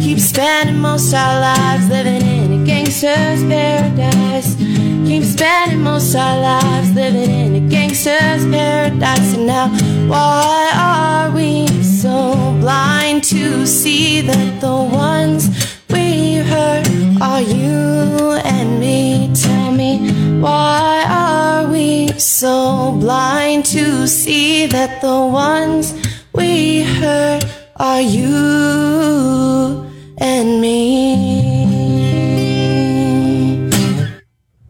Keep 0.00 0.20
spending 0.20 0.78
most 0.78 1.08
of 1.08 1.18
our 1.18 1.40
lives 1.40 1.88
living 1.88 2.22
in 2.22 2.62
a 2.62 2.64
gangster's 2.64 3.42
paradise. 3.42 4.54
Keep 4.54 5.24
spending 5.24 5.82
most 5.82 6.14
of 6.14 6.20
our 6.20 6.38
lives 6.38 6.92
living 6.92 7.30
in 7.30 7.66
a 7.66 7.68
gangster's 7.68 8.46
paradise. 8.46 9.34
And 9.34 9.48
now, 9.48 9.70
why 10.06 10.70
are 10.76 11.32
we 11.34 11.66
so 11.82 12.56
blind 12.60 13.24
to 13.24 13.66
see 13.66 14.20
that 14.20 14.60
the 14.60 14.68
ones 14.68 15.48
we 15.90 16.36
hurt 16.36 16.86
are 17.20 17.40
you 17.40 18.38
and 18.44 18.78
me? 18.78 19.32
Tell 19.34 19.72
me, 19.72 20.13
why 20.40 21.04
are 21.08 21.66
we 21.70 22.08
so 22.18 22.92
blind 23.00 23.64
to 23.66 24.06
see 24.06 24.66
that 24.66 25.00
the 25.00 25.20
ones 25.26 25.94
we 26.32 26.82
hurt 26.82 27.44
are 27.76 28.00
you 28.00 29.84
and 30.18 30.60
me? 30.60 30.74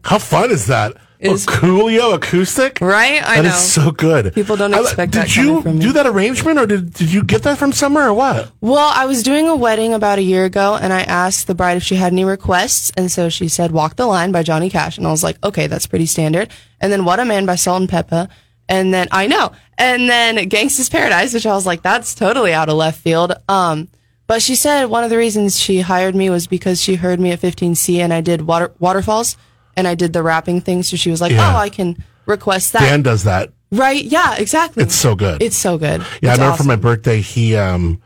How 0.03 0.19
fun 0.19 0.51
is 0.51 0.67
that? 0.67 0.95
Is- 1.33 1.45
Coolio 1.45 2.13
acoustic, 2.13 2.79
Right? 2.81 3.21
I 3.23 3.37
That 3.37 3.43
know. 3.43 3.49
is 3.49 3.55
so 3.55 3.91
good. 3.91 4.33
People 4.33 4.55
don't 4.57 4.73
I- 4.73 4.81
expect 4.81 5.11
did 5.13 5.21
that 5.21 5.27
Did 5.27 5.35
you 5.37 5.61
from 5.61 5.79
me. 5.79 5.85
do 5.85 5.91
that 5.93 6.05
arrangement, 6.07 6.59
or 6.59 6.65
did 6.65 6.93
did 6.93 7.11
you 7.11 7.23
get 7.23 7.43
that 7.43 7.57
from 7.57 7.71
somewhere, 7.73 8.07
or 8.09 8.13
what? 8.13 8.51
Well, 8.61 8.91
I 8.95 9.05
was 9.05 9.23
doing 9.23 9.47
a 9.47 9.55
wedding 9.55 9.93
about 9.93 10.19
a 10.19 10.23
year 10.23 10.45
ago, 10.45 10.77
and 10.81 10.91
I 10.93 11.01
asked 11.01 11.47
the 11.47 11.55
bride 11.55 11.77
if 11.77 11.83
she 11.83 11.95
had 11.95 12.11
any 12.13 12.25
requests, 12.25 12.91
and 12.97 13.11
so 13.11 13.29
she 13.29 13.47
said 13.47 13.71
"Walk 13.71 13.95
the 13.95 14.05
Line" 14.07 14.31
by 14.31 14.43
Johnny 14.43 14.69
Cash, 14.69 14.97
and 14.97 15.05
I 15.07 15.11
was 15.11 15.23
like, 15.23 15.37
okay, 15.43 15.67
that's 15.67 15.87
pretty 15.87 16.05
standard. 16.05 16.49
And 16.81 16.91
then 16.91 17.05
"What 17.05 17.19
a 17.19 17.25
Man" 17.25 17.45
by 17.45 17.55
Salt-N-Pepa, 17.55 18.27
and 18.69 18.93
then 18.93 19.07
I 19.11 19.27
know, 19.27 19.51
and 19.77 20.09
then 20.09 20.37
"Gangsta's 20.49 20.89
Paradise," 20.89 21.33
which 21.33 21.45
I 21.45 21.53
was 21.53 21.65
like, 21.65 21.81
that's 21.81 22.15
totally 22.15 22.53
out 22.53 22.69
of 22.69 22.75
left 22.75 22.99
field. 22.99 23.33
Um, 23.49 23.87
but 24.27 24.41
she 24.41 24.55
said 24.55 24.85
one 24.85 25.03
of 25.03 25.11
the 25.11 25.17
reasons 25.17 25.59
she 25.59 25.81
hired 25.81 26.15
me 26.15 26.29
was 26.31 26.47
because 26.47 26.81
she 26.81 26.95
heard 26.95 27.19
me 27.19 27.31
at 27.31 27.39
15C, 27.39 27.99
and 27.99 28.11
I 28.11 28.21
did 28.21 28.41
water 28.47 28.71
waterfalls, 28.79 29.37
and 29.77 29.87
I 29.87 29.95
did 29.95 30.13
the 30.13 30.23
rapping 30.23 30.61
thing, 30.61 30.83
so 30.83 30.95
she 30.97 31.09
was 31.11 31.21
like, 31.21 31.31
Yeah. 31.31 31.53
oh, 31.53 31.57
I 31.57 31.69
can 31.69 32.03
request 32.25 32.73
that. 32.73 32.79
Dan 32.81 33.01
does 33.01 33.23
that. 33.23 33.51
right? 33.71 34.03
Yeah, 34.03 34.35
exactly. 34.37 34.83
It's 34.83 34.95
so 34.95 35.15
good. 35.15 35.41
It's 35.41 35.55
so 35.57 35.77
good. 35.77 36.01
Yeah, 36.21 36.29
I 36.29 36.33
It's 36.33 36.39
remember 36.39 36.57
for 36.57 36.63
my 36.63 36.75
birthday, 36.75 37.21
he 37.21 37.55
um 37.55 38.01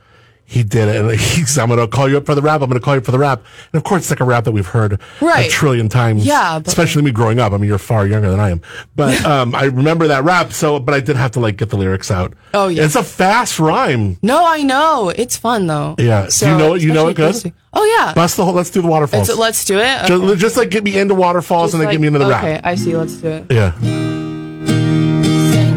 he 0.50 0.64
did 0.64 0.90
it. 0.90 0.96
And 0.96 1.12
he's, 1.20 1.58
I'm 1.60 1.68
going 1.68 1.80
to 1.80 1.88
call 1.88 2.10
you 2.10 2.18
up 2.18 2.26
for 2.26 2.34
the 2.34 2.42
rap. 2.42 2.62
I'm 2.62 2.70
going 2.70 2.80
to 2.80 2.84
call 2.84 2.96
you 2.96 3.00
up 3.00 3.06
for 3.06 3.12
the 3.12 3.20
rap. 3.20 3.44
And 3.72 3.78
of 3.80 3.84
course, 3.84 4.02
it's 4.02 4.10
like 4.10 4.20
a 4.20 4.26
rap 4.26 4.46
that 4.46 4.52
we've 4.52 4.66
heard 4.66 5.00
a 5.22 5.48
trillion 5.48 5.90
times. 5.90 6.26
Yeah, 6.26 6.58
but- 6.60 6.68
especially 6.68 7.04
me 7.04 7.12
growing 7.12 7.40
up. 7.40 7.54
I 7.54 7.58
mean, 7.58 7.68
you're 7.68 7.78
far 7.78 8.08
younger 8.08 8.32
than 8.32 8.40
I 8.40 8.50
am, 8.50 8.62
but 8.96 9.24
um, 9.26 9.54
I 9.54 9.66
remember 9.66 10.08
that 10.08 10.24
rap. 10.24 10.52
So, 10.52 10.80
but 10.80 10.96
I 10.96 11.00
did 11.02 11.16
have 11.18 11.32
to 11.32 11.40
like 11.40 11.58
get 11.58 11.70
the 11.70 11.78
lyrics 11.78 12.10
out. 12.10 12.34
Oh, 12.54 12.68
yeah. 12.68 12.84
it's 12.86 12.96
a 12.96 13.04
fast 13.04 13.60
rhyme. 13.60 14.18
No, 14.24 14.44
I 14.46 14.64
know. 14.64 15.10
It's 15.16 15.38
fun 15.38 15.68
though. 15.68 15.96
Yeah. 16.00 16.28
Do 16.30 16.50
you 16.50 16.58
know 16.58 16.74
it- 16.74 16.82
you 16.82 16.94
know 16.94 17.08
it 17.10 17.16
good? 17.16 17.54
Oh 17.72 17.86
yeah. 18.00 18.14
Bust 18.16 18.36
the 18.38 18.44
whole. 18.44 18.54
Let's 18.56 18.72
do 18.72 18.82
the 18.82 18.88
waterfalls. 18.88 19.28
So 19.28 19.38
let's 19.38 19.64
do 19.66 19.78
it. 19.80 20.08
just, 20.08 20.40
just 20.40 20.58
like 20.58 20.72
get 20.72 20.84
me 20.84 20.98
into 20.98 21.14
waterfalls 21.14 21.68
Just 21.72 21.74
and 21.76 21.82
then 21.82 21.88
like- 21.90 21.94
get 21.94 22.02
me 22.02 22.08
into 22.08 22.18
the 22.20 22.26
okay, 22.26 22.34
rap. 22.34 22.44
Okay. 22.44 22.60
I 22.64 22.76
see. 22.76 22.96
Let's 22.98 23.14
do 23.18 23.28
it. 23.28 23.46
Yeah. 23.52 23.74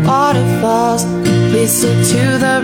waterfalls. 0.06 1.04
Please 1.50 1.70
stick 1.70 1.98
to 2.08 2.38
the 2.38 2.62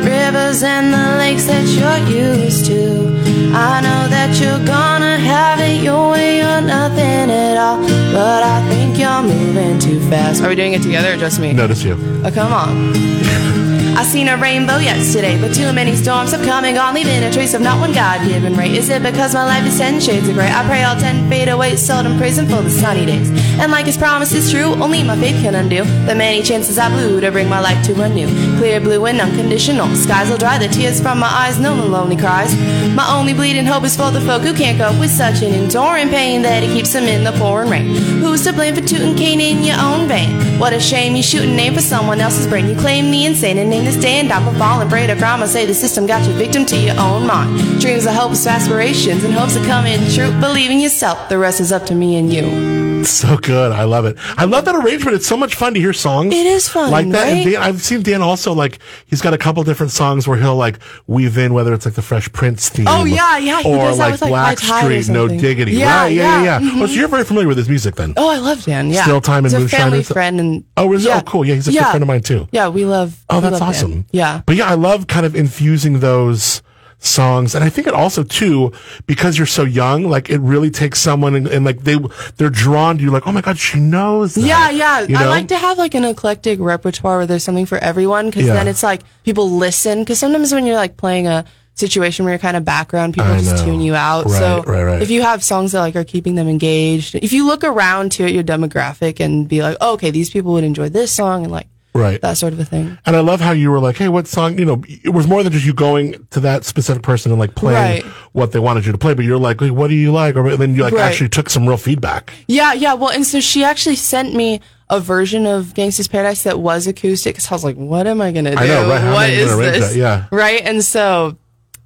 rivers 0.49 0.63
and 0.63 0.93
the 0.93 1.19
lakes 1.19 1.45
that 1.47 1.67
you're 1.67 2.21
used 2.21 2.67
to. 2.67 3.07
I 3.55 3.81
know 3.81 4.09
that 4.09 4.39
you're 4.41 4.65
gonna 4.67 5.19
have 5.19 5.61
it 5.61 5.83
your 5.83 6.11
way 6.11 6.41
or 6.41 6.61
nothing 6.61 7.31
at 7.31 7.57
all. 7.57 7.81
But 8.13 8.43
I 8.43 8.67
think 8.69 8.99
you're 8.99 9.23
moving 9.23 9.79
too 9.79 10.01
fast. 10.09 10.43
Are 10.43 10.49
we 10.49 10.55
doing 10.55 10.73
it 10.73 10.83
together 10.83 11.13
or 11.13 11.17
just 11.17 11.41
me? 11.41 11.53
Notice 11.53 11.83
you. 11.83 11.97
Oh, 12.25 12.31
come 12.31 12.53
on. 12.53 13.69
I 13.99 14.05
seen 14.05 14.29
a 14.29 14.37
rainbow 14.37 14.77
yesterday, 14.79 15.41
but 15.41 15.53
too 15.53 15.73
many 15.73 15.97
storms 15.97 16.31
have 16.31 16.45
come 16.45 16.65
and 16.65 16.77
gone, 16.77 16.95
leaving 16.95 17.21
a 17.25 17.33
trace 17.33 17.53
of 17.53 17.61
not 17.61 17.81
one 17.81 17.93
God-given 17.93 18.55
ray. 18.55 18.77
Is 18.77 18.89
it 18.91 19.03
because 19.03 19.35
my 19.35 19.45
life 19.45 19.67
is 19.67 19.77
ten 19.77 20.01
shades 20.01 20.29
of 20.29 20.37
gray? 20.37 20.49
I 20.49 20.65
pray 20.69 20.85
all 20.85 20.95
ten 20.95 21.29
fade 21.29 21.49
away, 21.49 21.75
seldom 21.75 22.17
praise 22.17 22.39
Him 22.39 22.47
for 22.47 22.63
the 22.63 22.71
sunny 22.71 23.05
days. 23.05 23.29
And 23.59 23.73
like 23.73 23.87
His 23.87 23.97
promise 23.97 24.33
is 24.33 24.53
true, 24.53 24.81
only 24.81 25.03
my 25.03 25.17
faith 25.17 25.43
can 25.43 25.57
undo 25.57 25.83
the 26.07 26.15
many 26.15 26.45
chances 26.45 26.79
I 26.79 26.89
blew 26.91 27.21
to 27.21 27.33
bring 27.33 27.49
my 27.49 27.59
life 27.59 27.85
to 27.87 28.01
a 28.01 28.09
new, 28.09 28.29
clear 28.59 28.81
blue 28.81 29.05
and 29.07 29.21
unconditional. 29.21 29.93
Skies 29.97 30.31
will 30.31 30.39
dry 30.39 30.59
the 30.59 30.69
tears 30.69 31.01
from 31.01 31.19
my 31.19 31.27
eyes, 31.27 31.59
no 31.59 31.75
one 31.75 31.91
lonely 31.91 32.17
cries. 32.17 32.55
My 32.95 33.13
only 33.13 33.35
bleeding 33.35 33.67
hope 33.67 33.83
is 33.83 33.97
for 33.97 34.13
the 34.13 34.21
folk 34.21 34.43
who 34.43 34.55
can't 34.55 34.79
cope 34.79 35.01
with 35.01 35.11
such 35.11 35.43
an 35.43 35.53
enduring 35.53 36.09
pain 36.09 36.43
that 36.43 36.63
it 36.63 36.69
keeps 36.69 36.93
them 36.93 37.05
in 37.05 37.25
the 37.25 37.33
pouring 37.33 37.69
rain. 37.69 37.87
Who's 38.21 38.45
to 38.45 38.53
blame 38.53 38.77
for 38.77 38.81
tooting 38.81 39.17
Cain 39.17 39.41
in 39.41 39.65
your 39.65 39.77
own 39.81 40.07
vein? 40.07 40.61
What 40.61 40.73
a 40.73 40.79
shame 40.79 41.17
you 41.17 41.23
shoot 41.25 41.43
a 41.43 41.47
name 41.47 41.75
for 41.75 41.81
someone 41.81 42.21
else's 42.21 42.47
brain. 42.47 42.69
You 42.69 42.77
claim 42.77 43.11
the 43.11 43.27
insane 43.27 43.59
and 43.59 43.69
name 43.69 43.88
stand 43.93 44.31
up 44.33 44.43
and 44.43 44.57
fall 44.57 44.81
and 44.81 44.91
pray 44.91 45.07
to 45.07 45.13
and 45.43 45.51
say 45.51 45.67
the 45.67 45.75
system 45.75 46.07
got 46.07 46.27
you 46.27 46.33
victim 46.35 46.65
to 46.67 46.77
your 46.77 46.99
own 46.99 47.27
mind. 47.27 47.81
Dreams 47.81 48.07
are 48.07 48.15
hopes, 48.15 48.47
aspirations, 48.47 49.25
and 49.25 49.33
hopes 49.33 49.57
are 49.57 49.65
coming 49.65 49.99
true. 50.11 50.31
Believe 50.41 50.71
in 50.71 50.81
yourself, 50.81 51.29
the 51.29 51.39
rest 51.39 51.61
is 51.61 51.73
up 51.73 51.87
to 51.87 51.95
me 51.95 52.17
and 52.17 52.33
you. 52.33 52.78
So 53.09 53.37
good. 53.37 53.73
I 53.73 53.85
love 53.85 54.05
it. 54.05 54.17
I 54.37 54.45
love 54.45 54.65
that 54.67 54.75
arrangement. 54.75 55.17
It's 55.17 55.27
so 55.27 55.37
much 55.37 55.55
fun 55.55 55.75
to 55.75 55.81
hear 55.81 55.93
songs. 55.93 56.35
It 56.35 56.47
is 56.47 56.69
fun, 56.69 56.91
like 56.91 57.09
that. 57.11 57.29
And 57.29 57.45
right? 57.47 57.53
Dan, 57.53 57.63
I've 57.63 57.83
seen 57.83 58.03
Dan 58.03 58.23
also 58.23 58.53
like 58.53 58.79
he's 59.07 59.21
got 59.21 59.35
a 59.35 59.39
couple 59.39 59.63
different 59.65 59.93
songs 59.93 60.29
where 60.29 60.39
he'll 60.39 60.57
like 60.57 60.79
weave 61.07 61.37
in 61.39 61.55
whether 61.55 61.73
it's 61.75 61.85
like 61.85 61.95
the 61.95 62.03
Fresh 62.03 62.33
Prince 62.33 62.69
theme. 62.69 62.87
Oh, 62.89 63.05
yeah, 63.05 63.39
yeah, 63.39 63.63
he 63.63 63.69
Or 63.69 63.93
like 63.93 64.21
like, 64.21 64.31
Black 64.31 64.31
Mike 64.31 64.61
Hyde 64.61 64.93
or 64.93 65.03
Street, 65.03 65.13
No. 65.13 65.29
Diggity. 65.29 65.73
Yeah, 65.73 66.03
right? 66.03 66.09
Yeah, 66.09 66.43
yeah, 66.43 66.61
yeah, 66.61 66.61
yeah. 66.61 66.83
Oh, 66.83 66.87
so 66.87 66.93
you're 66.93 67.09
very 67.09 67.25
familiar 67.25 67.49
with 67.49 67.59
his 67.59 67.69
music 67.69 67.97
then. 67.97 68.15
Oh, 68.17 68.29
I 68.29 68.39
love 68.39 68.65
Dan. 68.65 68.91
Yeah, 68.91 69.03
Still 69.03 69.21
Time 69.21 69.45
and 69.45 69.53
He's 69.53 69.55
a 69.55 69.59
Moonshine 69.61 69.81
family 69.81 69.99
and 69.99 70.07
friend 70.07 70.41
and 70.41 70.65
Oh, 70.77 70.93
is 70.93 71.05
it? 71.07 71.11
Oh, 71.15 71.21
cool. 71.23 71.45
Yeah, 71.45 71.55
he's 71.55 71.69
a 71.69 71.73
good 71.73 71.81
friend 71.83 72.03
of 72.03 72.09
mine, 72.09 72.23
too. 72.23 72.49
Yeah, 72.53 72.69
we 72.69 72.85
love. 72.85 73.25
Oh, 73.31 73.37
we 73.37 73.43
that's 73.43 73.53
love 73.53 73.61
Dan. 73.61 73.69
awesome. 73.69 74.07
Yeah. 74.13 74.43
But 74.47 74.57
yeah, 74.57 74.71
I 74.71 74.75
love 74.75 75.07
kind 75.07 75.25
of 75.27 75.35
infusing 75.35 76.01
those 76.01 76.63
songs. 77.01 77.55
And 77.55 77.65
I 77.65 77.69
think 77.71 77.87
it 77.87 77.95
also 77.95 78.25
too, 78.25 78.73
because 79.07 79.39
you're 79.39 79.47
so 79.47 79.65
young, 79.65 80.05
like 80.05 80.31
it 80.31 80.39
really 80.41 80.71
takes 80.71 80.99
someone 81.01 81.35
and, 81.35 81.47
and 81.47 81.65
like 81.65 81.81
they, 81.85 81.97
they're 82.37 82.51
drawn 82.51 82.99
to 82.99 83.03
you 83.05 83.11
like, 83.11 83.27
oh 83.27 83.33
my 83.33 83.41
God, 83.41 83.59
she 83.59 83.79
knows 83.79 84.35
that. 84.35 84.41
Yeah, 84.41 84.71
yeah. 84.71 85.01
You 85.01 85.17
I 85.17 85.27
like 85.27 85.49
to 85.49 85.57
have 85.57 85.79
like 85.79 85.95
an 85.95 86.05
eclectic 86.05 86.59
repertoire 86.61 87.19
where 87.19 87.27
there's 87.27 87.45
something 87.45 87.67
for 87.67 87.79
everyone 87.79 88.27
because 88.27 88.47
Yeah. 88.47 88.55
then 88.55 88.69
it's 88.69 88.83
like 88.83 89.03
people 89.25 89.51
listen. 89.51 90.01
Because 90.01 90.19
sometimes 90.19 90.53
when 90.53 90.67
you're 90.67 90.77
like 90.77 90.97
playing 90.97 91.27
a 91.29 91.45
situation 91.75 92.25
where 92.25 92.35
you're 92.35 92.41
kind 92.41 92.57
of 92.57 92.65
background, 92.65 93.15
people 93.15 93.31
I 93.31 93.39
just 93.39 93.57
know. 93.59 93.65
tune 93.65 93.81
you 93.81 93.95
out. 93.95 94.25
Right, 94.25 94.39
so 94.39 94.63
right, 94.67 94.83
right. 94.83 95.03
if 95.03 95.11
you 95.11 95.23
have 95.23 95.45
songs 95.45 95.73
that 95.73 95.81
like 95.81 95.95
are 95.95 96.03
keeping 96.05 96.35
them 96.35 96.49
engaged, 96.49 97.15
if 97.15 97.33
you 97.33 97.47
look 97.47 97.63
around 97.63 98.11
to 98.13 98.29
your 98.29 98.43
demographic 98.43 99.21
and 99.21 99.49
be 99.49 99.63
like, 99.63 99.77
oh, 99.81 99.93
okay, 99.95 100.11
these 100.11 100.31
people 100.31 100.53
would 100.55 100.65
enjoy 100.65 100.89
this 100.89 101.13
song 101.13 101.45
and 101.45 101.53
like 101.53 101.69
Right. 101.99 102.21
that 102.21 102.37
sort 102.39 102.53
of 102.53 102.61
a 102.61 102.65
thing. 102.65 102.99
And 103.07 103.17
I 103.17 103.21
love 103.21 103.41
how 103.41 103.53
you 103.53 103.71
were 103.71 103.81
like, 103.81 103.97
hey, 103.97 104.09
what 104.09 104.27
song? 104.27 104.59
You 104.59 104.65
know, 104.65 104.83
it 104.89 105.11
was 105.11 105.27
more 105.27 105.43
than 105.43 105.53
just 105.53 105.65
you 105.67 105.75
going 105.75 106.27
to 106.31 106.41
that 106.41 106.65
specific 106.65 107.03
person 107.03 107.31
and 107.33 107.39
like 107.41 107.55
playing 107.55 108.03
Right. 108.05 108.05
what 108.33 108.53
they 108.53 108.59
wanted 108.59 108.87
you 108.87 108.93
to 108.93 108.99
play, 108.99 109.15
but 109.15 109.25
you're 109.25 109.39
like, 109.39 109.61
hey, 109.61 109.71
what 109.71 109.89
do 109.89 109.95
you 109.95 110.13
like? 110.13 110.37
Or 110.37 110.57
then 110.57 110.75
you 110.75 110.83
like 110.83 110.93
Right. 110.95 111.03
actually 111.03 111.29
took 111.29 111.51
some 111.51 111.67
real 111.67 111.77
feedback. 111.77 112.33
Yeah, 112.47 112.73
yeah. 112.73 112.95
Well, 112.95 113.11
and 113.11 113.27
so 113.27 113.41
she 113.41 113.65
actually 113.65 113.97
sent 113.97 114.35
me 114.35 114.61
a 114.91 115.01
version 115.01 115.45
of 115.47 115.75
Gangsta's 115.75 116.09
Paradise 116.09 116.45
that 116.45 116.61
was 116.61 116.87
acoustic 116.87 117.35
because 117.35 117.51
I 117.51 117.55
was 117.55 117.65
like, 117.65 117.77
what 117.77 118.07
am 118.07 118.21
I 118.23 118.33
going 118.33 118.47
to 118.47 118.53
do? 118.53 118.57
I 118.57 118.67
know, 118.67 118.89
right? 118.89 119.01
How 119.01 119.09
am 119.09 119.13
I 119.13 119.15
What 119.15 119.27
gonna 119.29 119.33
is 119.33 119.57
this? 119.59 119.89
that? 119.93 119.97
Yeah. 119.99 120.27
Right. 120.31 120.63
And 120.65 120.83
so, 120.83 121.37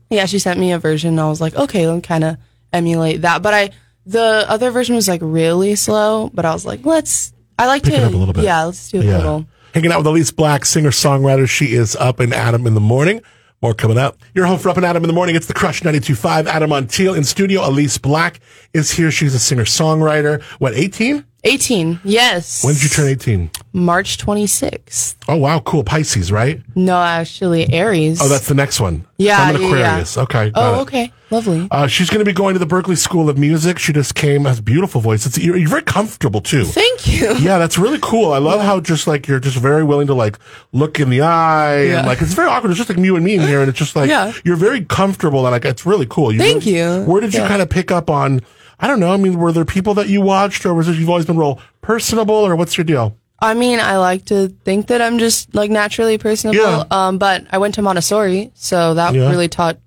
yeah, 0.09 0.27
she 0.27 0.39
sent 0.39 0.61
me 0.61 0.71
a 0.73 0.79
version. 0.79 1.11
And 1.11 1.21
I 1.21 1.29
was 1.29 1.41
like, 1.41 1.57
okay, 1.57 1.87
let 1.89 1.95
me 1.97 2.01
kind 2.01 2.23
of 2.23 2.37
emulate 2.73 3.23
that. 3.23 3.43
But 3.43 3.55
I, 3.55 3.71
the 4.07 4.45
other 4.49 4.71
version 4.71 4.95
was 4.95 5.09
like 5.09 5.21
really 5.23 5.75
slow, 5.75 6.31
but 6.33 6.45
I 6.45 6.53
was 6.53 6.65
like, 6.65 6.85
let's, 6.87 7.33
I 7.59 7.67
like 7.67 7.83
Pick 7.83 7.95
to, 7.95 8.01
it 8.01 8.05
up 8.05 8.13
a 8.15 8.17
little 8.17 8.35
bit. 8.35 8.45
yeah, 8.45 8.65
let's 8.65 8.91
do 8.91 9.01
a 9.01 9.05
Yeah. 9.05 9.17
little. 9.17 9.47
Hanging 9.75 9.91
out 9.91 10.05
with 10.05 10.07
Elyse 10.07 10.37
Black, 10.37 10.67
singer 10.67 10.91
songwriter. 10.91 11.49
She 11.49 11.75
is 11.75 11.97
up 11.97 12.21
in 12.21 12.35
Adam 12.35 12.67
in 12.67 12.75
the 12.75 12.81
morning. 12.81 13.23
More 13.63 13.73
coming 13.73 13.97
up. 13.97 14.19
You're 14.35 14.45
home 14.45 14.59
for 14.59 14.69
Up 14.69 14.77
and 14.77 14.85
Adam 14.85 15.03
in 15.03 15.07
the 15.07 15.15
morning. 15.15 15.35
It's 15.35 15.47
the 15.47 15.55
Crush 15.55 15.81
92.5. 15.81 16.47
Adam 16.47 16.71
Montiel 16.71 17.17
in 17.17 17.25
studio. 17.25 17.63
Elyse 17.63 18.01
Black 18.03 18.41
is 18.75 18.91
here. 18.91 19.11
She's 19.11 19.35
a 19.35 19.39
singer 19.39 19.65
songwriter. 19.65 20.43
What, 20.59 20.75
18? 20.75 21.25
18. 21.45 22.01
Yes. 22.05 22.65
When 22.65 22.75
did 22.75 22.85
you 22.85 22.89
turn 22.89 23.09
18? 23.09 23.51
March 23.73 24.17
26th. 24.19 25.17
Oh, 25.29 25.37
wow. 25.37 25.59
Cool. 25.61 25.83
Pisces, 25.83 26.31
right? 26.31 26.63
No, 26.77 26.97
actually, 27.03 27.73
Aries. 27.73 28.21
Oh, 28.23 28.29
that's 28.29 28.47
the 28.47 28.55
next 28.55 28.81
one. 28.81 29.05
Yeah, 29.19 29.37
So 29.39 29.43
I'm 29.43 29.57
an 29.57 29.63
yeah, 29.63 29.69
yeah. 29.69 29.75
Aquarius. 29.87 30.19
Okay. 30.19 30.53
Oh, 30.55 30.79
it. 30.79 30.83
okay. 30.83 31.13
Lovely. 31.31 31.67
Uh, 31.71 31.87
she's 31.89 32.11
going 32.11 32.21
to 32.21 32.25
be 32.25 32.33
going 32.35 32.53
to 32.55 32.59
the 32.61 32.67
Berklee 32.67 32.97
School 32.99 33.29
of 33.31 33.39
Music. 33.39 33.79
She 33.79 33.93
just 33.93 34.15
came. 34.15 34.45
Has 34.45 34.59
a 34.61 34.63
beautiful 34.63 35.01
voice. 35.01 35.25
It's 35.27 35.39
you're, 35.39 35.57
you're 35.57 35.69
very 35.69 35.83
comfortable 35.83 36.41
too. 36.43 36.65
Thank 36.65 37.09
you. 37.09 37.35
Yeah, 37.43 37.59
that's 37.59 37.79
really 37.79 37.99
cool. 38.03 38.33
I 38.33 38.39
love 38.39 38.61
how 38.61 38.79
just 38.81 39.07
like 39.07 39.27
you're 39.27 39.41
just 39.41 39.57
very 39.57 39.83
willing 39.83 40.07
to 40.09 40.15
like 40.15 40.39
look 40.73 41.01
in 41.01 41.09
the 41.11 41.23
eye 41.23 41.85
Yeah. 41.85 41.99
and 41.99 42.07
like 42.07 42.21
it's 42.21 42.35
very 42.35 42.49
awkward. 42.49 42.71
It's 42.71 42.79
just 42.79 42.89
like 42.91 42.99
you 42.99 43.17
and 43.17 43.25
me 43.25 43.35
in 43.37 43.41
here, 43.41 43.61
and 43.61 43.69
it's 43.71 43.79
just 43.79 43.97
like 43.97 44.09
Yeah. 44.11 44.33
you're 44.45 44.57
very 44.57 44.85
comfortable 44.85 45.45
and 45.47 45.53
like 45.53 45.65
it's 45.65 45.87
really 45.87 46.07
cool. 46.07 46.31
You 46.33 46.39
Thank 46.39 46.65
really- 46.67 46.77
you. 46.77 47.03
Where 47.05 47.21
did 47.21 47.33
you 47.35 47.41
kind 47.41 47.63
of 47.63 47.71
pick 47.71 47.91
up 47.91 48.11
on? 48.11 48.43
I 48.83 48.89
don't 48.89 49.01
know. 49.01 49.13
I 49.13 49.17
mean, 49.17 49.39
were 49.39 49.53
there 49.53 49.65
people 49.65 49.95
that 49.95 50.09
you 50.09 50.21
watched, 50.21 50.67
or 50.67 50.75
was 50.75 50.89
it 50.89 50.97
you've 50.97 51.09
always 51.09 51.25
been 51.25 51.39
real 51.39 51.61
personable, 51.81 52.35
or 52.35 52.57
what's 52.57 52.77
your 52.77 52.85
deal? 52.85 53.17
I 53.41 53.55
mean, 53.55 53.81
I 53.81 53.97
like 53.97 54.25
to 54.27 54.49
think 54.65 54.89
that 54.89 55.01
I'm 55.01 55.19
just 55.19 55.55
like 55.55 55.71
naturally 55.71 56.19
personable. 56.19 56.61
Yeah. 56.61 56.85
Um, 56.91 57.19
but 57.19 57.45
I 57.51 57.59
went 57.59 57.75
to 57.77 57.83
Montessori, 57.83 58.51
so 58.55 58.95
that 58.95 59.15
Yeah. 59.15 59.31
really 59.31 59.49
taught 59.49 59.79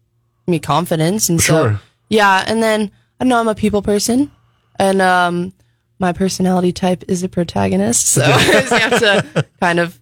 me 0.48 0.60
confidence. 0.60 1.30
And 1.30 1.42
Sure. 1.42 1.74
so, 1.74 1.80
yeah. 2.10 2.44
And 2.48 2.64
then 2.64 2.90
I 3.20 3.26
know 3.26 3.40
I'm 3.40 3.48
a 3.48 3.56
people 3.56 3.82
person, 3.82 4.32
and 4.80 5.02
um, 5.02 5.54
my 6.00 6.12
personality 6.14 6.72
type 6.74 7.04
is 7.08 7.24
a 7.24 7.30
protagonist, 7.30 8.06
so 8.10 8.26
you 8.26 8.34
have 8.34 9.00
to 9.00 9.46
kind 9.62 9.80
of 9.80 10.00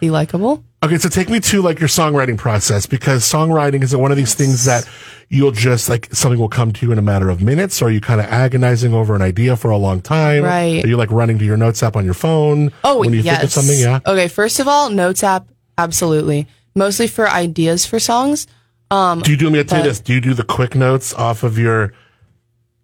be 0.00 0.10
likable. 0.10 0.64
Okay, 0.84 0.98
so 0.98 1.08
take 1.08 1.30
me 1.30 1.40
to 1.40 1.62
like 1.62 1.80
your 1.80 1.88
songwriting 1.88 2.36
process 2.36 2.84
because 2.84 3.22
songwriting 3.24 3.82
is 3.82 3.96
one 3.96 4.10
of 4.10 4.18
these 4.18 4.34
things 4.34 4.66
that 4.66 4.86
you'll 5.30 5.50
just 5.50 5.88
like 5.88 6.14
something 6.14 6.38
will 6.38 6.50
come 6.50 6.72
to 6.74 6.84
you 6.84 6.92
in 6.92 6.98
a 6.98 7.02
matter 7.02 7.30
of 7.30 7.40
minutes, 7.40 7.80
or 7.80 7.86
are 7.86 7.90
you 7.90 8.02
kind 8.02 8.20
of 8.20 8.26
agonizing 8.26 8.92
over 8.92 9.16
an 9.16 9.22
idea 9.22 9.56
for 9.56 9.70
a 9.70 9.78
long 9.78 10.02
time? 10.02 10.44
Right. 10.44 10.84
Are 10.84 10.86
you 10.86 10.98
like 10.98 11.10
running 11.10 11.38
to 11.38 11.44
your 11.46 11.56
notes 11.56 11.82
app 11.82 11.96
on 11.96 12.04
your 12.04 12.12
phone? 12.12 12.70
Oh, 12.84 12.98
when 13.00 13.14
you 13.14 13.20
yes. 13.20 13.36
think 13.38 13.44
of 13.44 13.52
something, 13.52 13.78
yeah. 13.78 14.00
Okay, 14.06 14.28
first 14.28 14.60
of 14.60 14.68
all, 14.68 14.90
Notes 14.90 15.22
app, 15.24 15.48
absolutely. 15.78 16.46
Mostly 16.74 17.06
for 17.06 17.30
ideas 17.30 17.86
for 17.86 17.98
songs. 17.98 18.46
Um, 18.90 19.20
do 19.22 19.30
you 19.30 19.38
do? 19.38 19.46
Let 19.46 19.52
me 19.54 19.64
tell 19.64 19.78
you 19.78 19.84
this. 19.84 20.00
Do 20.00 20.12
you 20.12 20.20
do 20.20 20.34
the 20.34 20.44
quick 20.44 20.74
notes 20.74 21.14
off 21.14 21.44
of 21.44 21.58
your 21.58 21.94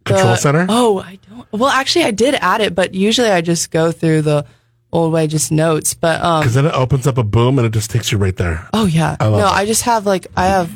control 0.07 0.30
The- 0.30 0.37
center? 0.37 0.66
Oh, 0.71 1.00
I 1.00 1.19
don't. 1.28 1.52
Well, 1.52 1.69
actually, 1.69 2.07
I 2.07 2.12
did 2.12 2.35
add 2.37 2.62
it, 2.62 2.75
but 2.75 2.95
usually 2.95 3.28
I 3.28 3.42
just 3.42 3.71
go 3.71 3.92
through 3.92 4.23
the 4.23 4.47
old 4.93 5.13
way, 5.13 5.27
just 5.27 5.53
notes. 5.53 5.95
But 5.95 6.21
um, 6.23 6.41
Because 6.41 6.55
then 6.55 6.67
it 6.67 6.75
opens 6.75 7.07
up 7.07 7.19
a 7.19 7.23
boom 7.25 7.59
and 7.59 7.67
it 7.67 7.73
just 7.73 7.91
takes 7.91 8.11
you 8.13 8.19
right 8.19 8.37
there. 8.37 8.69
oh 8.73 8.87
yeah, 8.87 9.17
love 9.21 9.33
no. 9.39 9.47
I 9.47 9.67
just 9.67 9.83
have 9.83 10.07
like 10.07 10.27
I 10.37 10.47
have, 10.47 10.71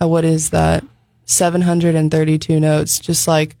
uh, 0.00 0.08
what 0.08 0.24
is 0.24 0.50
that? 0.50 0.84
Seven 1.24 1.60
hundred 1.62 1.94
and 1.94 2.10
thirty-two 2.10 2.58
notes, 2.60 2.98
just 2.98 3.28
like 3.28 3.56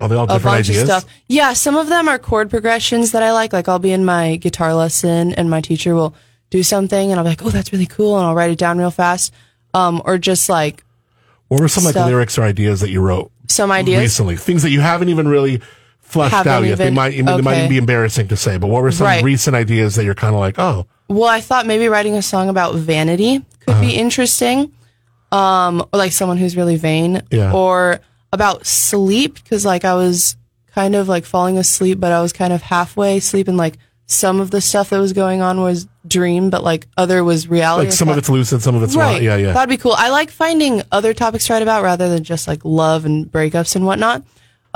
Oh, 0.00 0.08
they 0.08 0.14
all 0.16 0.24
a 0.24 0.26
different 0.26 0.56
bunch 0.56 0.68
ideas. 0.70 0.82
of 0.82 0.88
stuff. 0.88 1.04
Yeah, 1.26 1.52
some 1.54 1.74
of 1.76 1.88
them 1.88 2.08
are 2.08 2.18
chord 2.18 2.50
progressions 2.50 3.12
that 3.12 3.22
I 3.22 3.32
like. 3.32 3.52
Like 3.52 3.68
I'll 3.68 3.78
be 3.78 3.92
in 3.92 4.04
my 4.04 4.36
guitar 4.36 4.74
lesson 4.74 5.32
and 5.34 5.48
my 5.48 5.60
teacher 5.62 5.94
will 5.94 6.14
do 6.50 6.62
something 6.62 7.10
and 7.10 7.18
I'll 7.18 7.24
be 7.24 7.30
like, 7.30 7.42
oh, 7.44 7.50
that's 7.50 7.72
really 7.72 7.86
cool, 7.86 8.16
and 8.18 8.26
I'll 8.26 8.34
write 8.34 8.50
it 8.50 8.58
down 8.58 8.76
real 8.78 8.90
fast. 8.90 9.32
Um, 9.72 10.02
or 10.04 10.18
just 10.18 10.48
like 10.48 10.84
What 11.48 11.60
were 11.60 11.68
some 11.68 11.84
like 11.84 11.94
lyrics 11.94 12.36
or 12.38 12.42
ideas 12.42 12.80
that 12.80 12.90
you 12.90 13.00
wrote 13.00 13.30
some 13.48 13.70
ideas. 13.70 14.00
recently? 14.00 14.36
Things 14.36 14.62
that 14.64 14.70
you 14.70 14.80
haven't 14.80 15.08
even 15.10 15.28
really 15.28 15.62
fleshed 16.06 16.34
Haven't 16.34 16.52
out 16.52 16.64
yet. 16.64 16.78
They 16.78 16.84
even- 16.84 16.94
might, 16.94 17.10
they 17.10 17.22
might 17.22 17.36
okay. 17.52 17.58
even 17.58 17.68
be 17.70 17.78
embarrassing 17.78 18.28
to 18.28 18.36
say. 18.36 18.56
But 18.58 18.68
what 18.68 18.82
were 18.82 18.92
some 18.92 19.06
Right. 19.06 19.22
recent 19.24 19.54
ideas 19.56 19.94
that 19.96 20.04
you're 20.04 20.14
kind 20.14 20.34
of 20.34 20.40
like, 20.40 20.58
oh, 20.58 20.86
Well, 21.08 21.28
I 21.28 21.40
thought 21.40 21.66
maybe 21.66 21.88
writing 21.88 22.14
a 22.14 22.22
song 22.22 22.48
about 22.48 22.74
vanity 22.74 23.44
could 23.64 23.74
Uh-huh. 23.74 23.80
be 23.80 23.94
interesting. 23.94 24.72
Um, 25.32 25.80
or 25.92 25.98
like 25.98 26.12
someone 26.12 26.36
who's 26.36 26.56
really 26.56 26.76
vain. 26.76 27.22
Yeah. 27.30 27.52
Or 27.52 28.00
about 28.32 28.66
sleep, 28.66 29.34
because 29.34 29.64
like 29.64 29.84
I 29.84 29.94
was 29.94 30.36
kind 30.74 30.94
of 30.94 31.08
like 31.08 31.24
falling 31.24 31.58
asleep, 31.58 31.98
but 32.00 32.12
I 32.12 32.20
was 32.22 32.32
kind 32.32 32.52
of 32.52 32.62
halfway 32.62 33.18
asleep, 33.18 33.48
and 33.48 33.56
like 33.56 33.78
some 34.06 34.40
of 34.40 34.50
the 34.52 34.60
stuff 34.60 34.90
that 34.90 34.98
was 35.00 35.12
going 35.12 35.42
on 35.42 35.60
was 35.60 35.86
dream, 36.06 36.48
but 36.50 36.62
like 36.62 36.86
other 36.96 37.24
was 37.24 37.48
reality. 37.48 37.86
like 37.88 37.92
some 37.96 38.08
of 38.08 38.16
it's 38.18 38.28
lucid, 38.28 38.62
some 38.62 38.74
of 38.76 38.82
it's 38.84 38.94
right. 38.94 39.14
not. 39.14 39.22
Yeah, 39.22 39.36
yeah. 39.36 39.52
That'd 39.52 39.68
be 39.68 39.76
cool. 39.76 39.94
I 39.98 40.10
like 40.10 40.30
finding 40.30 40.82
other 40.92 41.12
topics 41.12 41.46
to 41.46 41.54
write 41.54 41.62
about 41.62 41.82
rather 41.82 42.08
than 42.08 42.22
just 42.22 42.46
like 42.46 42.60
love 42.64 43.04
and 43.04 43.26
breakups 43.30 43.74
and 43.74 43.84
whatnot. 43.84 44.22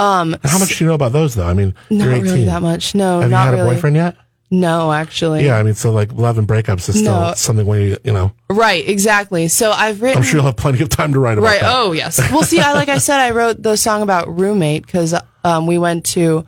Um, 0.00 0.36
How 0.44 0.58
much 0.58 0.78
do 0.78 0.84
you 0.84 0.88
know 0.88 0.94
about 0.94 1.12
those 1.12 1.34
though? 1.34 1.46
I 1.46 1.54
mean, 1.54 1.74
not 1.90 2.04
you're 2.04 2.14
18. 2.14 2.22
really 2.24 2.44
that 2.46 2.62
much. 2.62 2.94
No, 2.94 3.20
Have 3.20 3.30
you 3.30 3.36
not 3.36 3.50
had 3.54 3.58
a 3.60 3.64
boyfriend 3.64 3.96
yet? 3.96 4.16
No, 4.52 4.92
actually. 4.92 5.44
Yeah, 5.44 5.56
I 5.58 5.62
mean, 5.62 5.74
so 5.74 5.92
like 5.92 6.12
love 6.12 6.36
and 6.38 6.48
breakups 6.48 6.88
is 6.88 6.98
still 6.98 7.20
No. 7.20 7.34
something 7.36 7.64
where 7.66 7.80
you, 7.80 7.96
you 8.02 8.12
know, 8.12 8.32
Right. 8.48 8.88
Exactly. 8.88 9.46
So 9.48 9.70
I've 9.70 10.02
written. 10.02 10.18
I'm 10.18 10.24
sure 10.24 10.38
you'll 10.38 10.46
have 10.46 10.56
plenty 10.56 10.82
of 10.82 10.88
time 10.88 11.12
to 11.12 11.20
write 11.20 11.38
about 11.38 11.46
it. 11.46 11.50
Right. 11.50 11.60
that. 11.60 11.72
Oh, 11.76 11.92
yes. 11.92 12.18
Well, 12.32 12.42
see, 12.42 12.58
I 12.60 12.72
like 12.72 12.88
I 12.88 12.98
said, 12.98 13.20
I 13.20 13.30
wrote 13.30 13.62
the 13.62 13.76
song 13.76 14.02
about 14.02 14.38
roommate 14.40 14.84
because 14.86 15.14
um, 15.44 15.66
we 15.68 15.78
went 15.78 16.04
to 16.06 16.44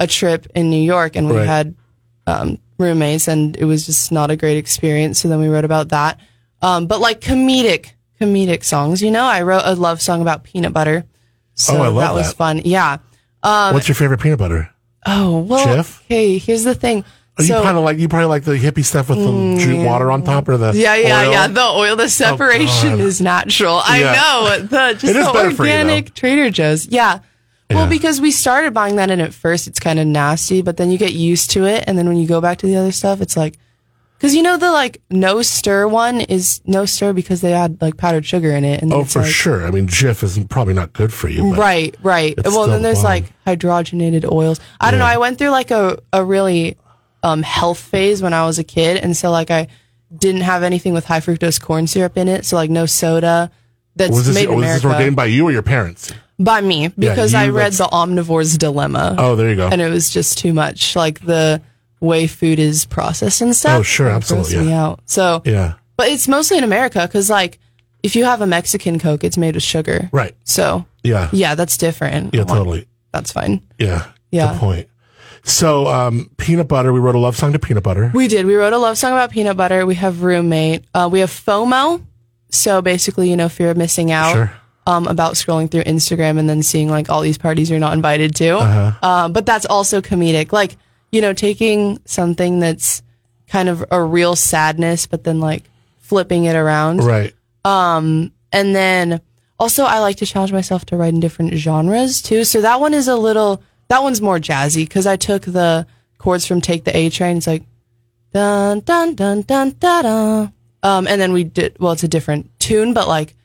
a 0.00 0.06
trip 0.08 0.46
in 0.56 0.68
New 0.70 0.82
York 0.82 1.14
and 1.14 1.28
we 1.28 1.36
Right. 1.36 1.46
had 1.46 1.74
um, 2.26 2.58
roommates, 2.78 3.28
and 3.28 3.54
it 3.56 3.64
was 3.66 3.86
just 3.86 4.10
not 4.10 4.30
a 4.32 4.36
great 4.36 4.56
experience. 4.56 5.20
So 5.20 5.28
then 5.28 5.38
we 5.40 5.46
wrote 5.48 5.64
about 5.64 5.90
that. 5.90 6.18
Um, 6.62 6.86
but 6.88 6.98
like 7.00 7.20
comedic, 7.20 7.90
comedic 8.20 8.64
songs, 8.64 9.00
you 9.02 9.10
know, 9.12 9.22
I 9.24 9.42
wrote 9.42 9.62
a 9.64 9.74
love 9.76 10.00
song 10.02 10.22
about 10.22 10.42
peanut 10.42 10.72
butter. 10.72 11.04
Oh, 11.54 11.56
so 11.56 11.76
Oh, 11.76 11.82
I 11.82 11.86
love 11.88 11.94
that 11.96 12.00
That 12.08 12.14
was 12.14 12.28
that. 12.28 12.36
fun. 12.36 12.62
Yeah. 12.64 12.98
Um, 13.42 13.74
What's 13.74 13.88
your 13.88 13.94
favorite 13.94 14.20
peanut 14.20 14.38
butter? 14.38 14.70
Oh, 15.06 15.40
well, 15.40 15.66
Jif? 15.66 16.02
okay, 16.06 16.38
here's 16.38 16.64
the 16.64 16.74
thing. 16.74 17.04
Oh, 17.38 17.42
you 17.42 17.48
So, 17.48 17.62
kind 17.62 17.76
of 17.76 17.84
like 17.84 17.98
you 17.98 18.08
probably 18.08 18.26
like 18.26 18.44
the 18.44 18.52
hippie 18.52 18.84
stuff 18.84 19.08
with 19.08 19.18
the 19.18 19.24
mm, 19.26 19.58
ju- 19.58 19.84
water 19.84 20.10
on 20.10 20.22
top 20.22 20.48
or 20.48 20.56
the 20.56 20.72
yeah, 20.74 20.94
yeah, 20.94 21.22
oil? 21.24 21.30
yeah. 21.32 21.46
The 21.48 21.60
oil, 21.62 21.96
the 21.96 22.04
oh, 22.04 22.06
separation 22.06 22.90
God. 22.90 23.00
is 23.00 23.20
natural. 23.20 23.80
I 23.84 24.00
Yeah. 24.00 24.12
know. 24.12 24.58
The 24.66 24.92
just 24.98 25.04
It 25.04 25.16
is 25.16 25.26
the 25.26 25.32
for 25.54 25.64
you, 25.66 25.72
organic 25.72 26.14
Trader 26.14 26.48
Joe's. 26.50 26.86
Yeah. 26.86 27.18
Yeah. 27.70 27.76
Well, 27.76 27.88
because 27.88 28.20
we 28.20 28.30
started 28.30 28.72
buying 28.72 28.96
that 28.96 29.10
and 29.10 29.20
at 29.20 29.34
first 29.34 29.66
it's 29.66 29.80
kind 29.80 29.98
of 29.98 30.06
nasty, 30.06 30.62
but 30.62 30.76
then 30.76 30.90
you 30.90 30.98
get 30.98 31.12
used 31.12 31.50
to 31.52 31.64
it. 31.64 31.84
And 31.86 31.98
then 31.98 32.06
when 32.06 32.16
you 32.18 32.26
go 32.28 32.40
back 32.40 32.58
to 32.58 32.66
the 32.66 32.76
other 32.76 32.92
stuff, 32.92 33.20
it's 33.20 33.36
like, 33.36 33.58
cause 34.24 34.34
you 34.34 34.42
know, 34.42 34.56
the 34.56 34.72
like 34.72 35.02
no 35.10 35.42
stir 35.42 35.86
one 35.86 36.20
is 36.22 36.60
no 36.64 36.86
stir 36.86 37.12
because 37.12 37.40
they 37.42 37.52
add 37.52 37.80
like 37.82 37.96
powdered 37.96 38.24
sugar 38.24 38.50
in 38.52 38.64
it. 38.64 38.82
And 38.82 38.92
Oh, 38.92 39.04
for 39.04 39.20
like, 39.20 39.30
sure. 39.30 39.66
I 39.66 39.70
mean, 39.70 39.86
Jif 39.86 40.22
is 40.22 40.38
probably 40.48 40.74
not 40.74 40.92
good 40.92 41.12
for 41.12 41.28
you. 41.28 41.50
But 41.50 41.58
Right, 41.58 41.96
right. 42.02 42.34
Well, 42.44 42.66
then 42.66 42.82
there's 42.82 42.98
bomb. 42.98 43.04
like 43.04 43.24
hydrogenated 43.46 44.30
oils. 44.30 44.60
I 44.80 44.90
don't 44.90 45.00
know. 45.00 45.06
I 45.06 45.18
went 45.18 45.38
through 45.38 45.50
like 45.50 45.70
a, 45.70 45.98
a 46.12 46.24
really 46.24 46.78
um, 47.22 47.42
health 47.42 47.78
phase 47.78 48.22
when 48.22 48.32
I 48.32 48.46
was 48.46 48.58
a 48.58 48.64
kid. 48.64 48.96
And 48.96 49.16
so 49.16 49.30
like 49.30 49.50
I 49.50 49.68
didn't 50.16 50.42
have 50.42 50.62
anything 50.62 50.92
with 50.94 51.04
high 51.04 51.20
fructose 51.20 51.60
corn 51.60 51.86
syrup 51.86 52.16
in 52.16 52.28
it. 52.28 52.46
So 52.46 52.56
like 52.56 52.70
no 52.70 52.86
soda 52.86 53.50
that's 53.96 54.10
Was 54.10 54.26
this, 54.26 54.34
made 54.34 54.48
in 54.48 54.56
was 54.56 54.66
this 54.66 54.84
ordained 54.84 55.16
by 55.16 55.26
you 55.26 55.44
or 55.44 55.52
your 55.52 55.62
parents? 55.62 56.12
by 56.38 56.60
me 56.60 56.88
because 56.88 57.32
you, 57.32 57.38
I 57.38 57.48
read 57.48 57.72
The 57.74 57.84
Omnivore's 57.84 58.58
Dilemma. 58.58 59.14
Oh, 59.18 59.36
there 59.36 59.50
you 59.50 59.56
go. 59.56 59.68
And 59.68 59.80
it 59.80 59.88
was 59.88 60.10
just 60.10 60.38
too 60.38 60.52
much. 60.52 60.96
Like 60.96 61.20
the 61.20 61.62
way 62.04 62.26
food 62.26 62.58
is 62.58 62.84
processed 62.84 63.40
and 63.40 63.54
stuff. 63.56 63.80
Oh, 63.80 63.82
sure, 63.82 64.08
absolutely, 64.08 64.68
yeah. 64.68 64.84
out. 64.84 65.00
So, 65.06 65.42
yeah. 65.44 65.74
but 65.96 66.08
it's 66.08 66.28
mostly 66.28 66.58
in 66.58 66.64
America 66.64 67.00
because 67.02 67.30
like 67.30 67.58
if 68.02 68.14
you 68.14 68.24
have 68.24 68.40
a 68.42 68.46
Mexican 68.46 68.98
Coke, 68.98 69.24
it's 69.24 69.38
made 69.38 69.54
with 69.54 69.62
sugar. 69.64 70.10
Right. 70.12 70.36
So 70.44 70.84
Yeah. 71.02 71.30
yeah, 71.32 71.54
that's 71.54 71.76
different. 71.78 72.34
Yeah, 72.34 72.44
totally. 72.44 72.86
That's 73.12 73.32
fine. 73.32 73.62
Yeah. 73.78 74.06
Yeah. 74.30 74.52
Good 74.52 74.60
point. 74.60 74.88
So, 75.46 75.86
um, 75.88 76.30
peanut 76.38 76.68
butter, 76.68 76.92
we 76.92 77.00
wrote 77.00 77.14
a 77.14 77.18
love 77.18 77.36
song 77.36 77.52
to 77.52 77.58
peanut 77.58 77.82
butter. 77.82 78.10
We 78.14 78.28
did. 78.28 78.46
We 78.46 78.54
wrote 78.56 78.72
a 78.72 78.78
love 78.78 78.96
song 78.96 79.12
about 79.12 79.30
peanut 79.30 79.56
butter. 79.56 79.84
We 79.84 79.94
have 79.96 80.22
roommate. 80.22 80.84
Uh, 80.94 81.08
we 81.12 81.20
have 81.20 81.30
FOMO. 81.30 82.04
So 82.50 82.80
basically, 82.80 83.28
you 83.30 83.36
know, 83.36 83.48
fear 83.48 83.70
of 83.70 83.76
missing 83.76 84.10
out. 84.10 84.32
Sure. 84.32 84.52
Um, 84.86 85.06
about 85.06 85.34
scrolling 85.34 85.70
through 85.70 85.84
Instagram 85.84 86.38
and 86.38 86.46
then 86.48 86.62
seeing 86.62 86.90
like 86.90 87.08
all 87.08 87.22
these 87.22 87.38
parties 87.38 87.70
you're 87.70 87.80
not 87.80 87.94
invited 87.94 88.34
to. 88.36 88.56
Uh-huh. 88.58 89.08
Um, 89.08 89.32
but 89.32 89.46
that's 89.46 89.64
also 89.64 90.02
comedic. 90.02 90.52
Like, 90.52 90.76
you 91.14 91.20
know, 91.20 91.32
taking 91.32 92.00
something 92.06 92.58
that's 92.58 93.00
kind 93.46 93.68
of 93.68 93.84
a 93.92 94.02
real 94.02 94.34
sadness, 94.34 95.06
but 95.06 95.22
then 95.22 95.38
like 95.38 95.62
flipping 95.98 96.44
it 96.44 96.56
around. 96.56 97.04
Right. 97.04 97.32
Um, 97.64 98.32
and 98.52 98.74
then 98.74 99.20
also 99.56 99.84
I 99.84 100.00
like 100.00 100.16
to 100.16 100.26
challenge 100.26 100.52
myself 100.52 100.84
to 100.86 100.96
write 100.96 101.14
in 101.14 101.20
different 101.20 101.54
genres 101.54 102.20
too. 102.20 102.42
So 102.42 102.60
that 102.62 102.80
one 102.80 102.94
is 102.94 103.06
a 103.06 103.14
little 103.14 103.62
that 103.88 104.02
one's 104.02 104.20
more 104.20 104.38
jazzy 104.38 104.84
because 104.84 105.06
I 105.06 105.16
took 105.16 105.42
the 105.42 105.86
chords 106.18 106.46
from 106.46 106.60
Take 106.60 106.82
the 106.82 106.96
A 106.96 107.10
Train. 107.10 107.36
It's 107.36 107.46
like 107.46 107.62
dun 108.32 108.80
dun 108.80 109.14
dun 109.14 109.42
dun 109.42 109.70
dun 109.78 110.02
dun. 110.02 110.52
Um, 110.82 111.06
and 111.06 111.20
then 111.20 111.32
we 111.32 111.44
did 111.44 111.76
well, 111.78 111.92
it's 111.92 112.02
a 112.02 112.08
different 112.08 112.50
tune, 112.58 112.92
but 112.92 113.06
like 113.06 113.36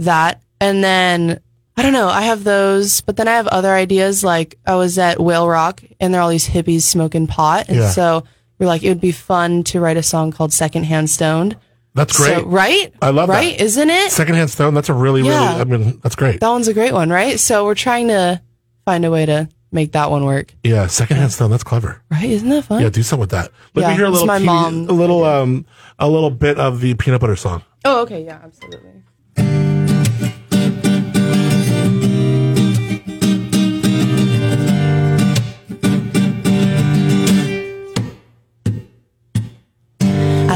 that. 0.00 0.42
And 0.60 0.82
then 0.82 1.40
I 1.76 1.82
don't 1.82 1.92
know, 1.94 2.08
I 2.08 2.22
have 2.22 2.44
those, 2.44 3.00
but 3.00 3.16
then 3.16 3.28
I 3.28 3.32
have 3.36 3.46
other 3.46 3.70
ideas. 3.72 4.22
Like 4.22 4.58
I 4.66 4.74
was 4.76 4.98
at 4.98 5.18
Whale 5.20 5.48
Rock 5.48 5.82
and 6.00 6.12
there 6.12 6.20
are 6.20 6.24
all 6.24 6.30
these 6.30 6.48
hippies 6.48 6.82
smoking 6.82 7.26
pot. 7.26 7.66
And 7.68 7.78
Yeah. 7.78 7.90
so 7.90 8.24
we're 8.58 8.66
like, 8.66 8.82
it 8.82 8.88
would 8.90 9.00
be 9.00 9.12
fun 9.12 9.64
to 9.64 9.80
write 9.80 9.96
a 9.96 10.02
song 10.02 10.32
called 10.32 10.52
Secondhand 10.52 11.08
Stoned. 11.08 11.56
That's 11.94 12.16
great. 12.16 12.38
So, 12.38 12.44
right? 12.44 12.92
I 13.02 13.10
love 13.10 13.28
that. 13.28 13.34
right? 13.34 13.60
Isn't 13.60 13.90
it? 13.90 14.10
Secondhand 14.12 14.50
Stone, 14.50 14.74
that's 14.74 14.88
a 14.88 14.94
really, 14.94 15.22
Yeah. 15.22 15.58
really, 15.58 15.60
I 15.60 15.64
mean, 15.64 16.00
that's 16.02 16.14
great. 16.16 16.40
That 16.40 16.48
one's 16.50 16.68
a 16.68 16.74
great 16.74 16.92
one, 16.92 17.10
right? 17.10 17.38
So 17.40 17.64
we're 17.64 17.74
trying 17.74 18.08
to 18.08 18.40
find 18.84 19.04
a 19.04 19.10
way 19.10 19.26
to 19.26 19.48
make 19.72 19.92
that 19.92 20.10
one 20.10 20.24
work. 20.26 20.54
yeah. 20.62 20.86
Secondhand 20.86 21.32
Stone, 21.32 21.50
that's 21.50 21.64
clever. 21.64 22.02
Right? 22.10 22.28
Isn't 22.28 22.50
that 22.50 22.64
fun? 22.66 22.82
Yeah. 22.82 22.90
Do 22.90 23.02
something 23.02 23.20
with 23.20 23.30
that. 23.30 23.50
Let 23.74 23.82
me 23.86 23.88
Yeah, 23.90 23.96
hear 23.96 24.04
a 24.04 24.08
it's 24.08 24.12
little, 24.20 24.26
my 24.26 24.36
teeny- 24.38 24.46
mom. 24.46 24.88
a 24.88 24.92
little, 24.92 25.24
um, 25.24 25.64
a 25.98 26.08
little 26.08 26.30
bit 26.30 26.58
of 26.58 26.80
the 26.80 26.92
peanut 26.94 27.20
butter 27.22 27.36
song. 27.36 27.62
Oh, 27.84 28.02
okay. 28.02 28.24
Yeah, 28.24 28.38
absolutely. 28.44 28.90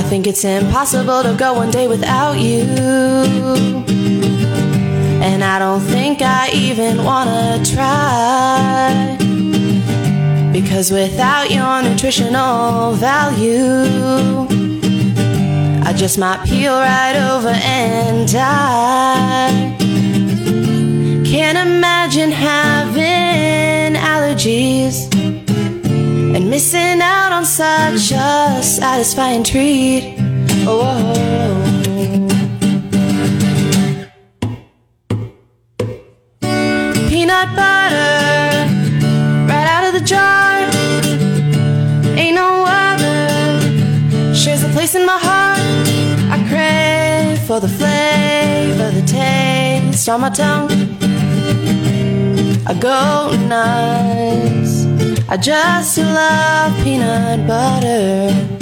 Think 0.08 0.28
it's 0.28 0.44
impossible 0.44 1.22
to 1.24 1.34
go 1.34 1.54
one 1.54 1.70
day 1.70 1.88
without 1.88 2.38
you. 2.38 2.62
And 5.20 5.42
I 5.42 5.58
don't 5.58 5.80
think 5.80 6.22
I 6.22 6.50
even 6.54 7.02
wanna 7.02 7.60
try. 7.64 9.16
Because 10.52 10.92
without 10.92 11.50
your 11.50 11.82
nutritional 11.82 12.92
value, 12.92 14.46
I 15.84 15.92
just 15.92 16.18
might 16.18 16.44
peel 16.44 16.72
right 16.72 17.16
over 17.32 17.48
and 17.48 18.30
die. 18.30 19.76
Can't 21.24 21.58
imagine 21.58 22.30
having 22.30 23.94
allergies 24.00 25.15
missing 26.56 27.02
out 27.02 27.32
on 27.32 27.44
such 27.44 28.12
a 28.12 28.62
satisfying 28.62 29.44
treat. 29.44 30.14
Oh, 30.66 30.80
oh, 30.80 31.12
oh. 31.86 32.08
Peanut 37.10 37.48
butter, 37.58 38.64
right 39.50 39.68
out 39.74 39.84
of 39.88 39.92
the 39.98 40.04
jar. 40.12 40.52
Ain't 42.16 42.36
no 42.42 42.64
other 42.66 44.34
shares 44.34 44.62
a 44.64 44.68
place 44.68 44.94
in 44.94 45.04
my 45.04 45.18
heart. 45.28 45.60
I 46.34 46.38
crave 46.48 47.38
for 47.46 47.60
the 47.60 47.68
flavor, 47.68 48.90
the 48.98 49.04
taste 49.06 50.08
on 50.08 50.22
my 50.22 50.30
tongue. 50.30 50.70
I 52.66 52.72
go 52.88 53.36
nuts. 53.46 54.55
I 55.28 55.36
just 55.36 55.98
love 55.98 56.84
peanut 56.84 57.46
butter. 57.48 58.52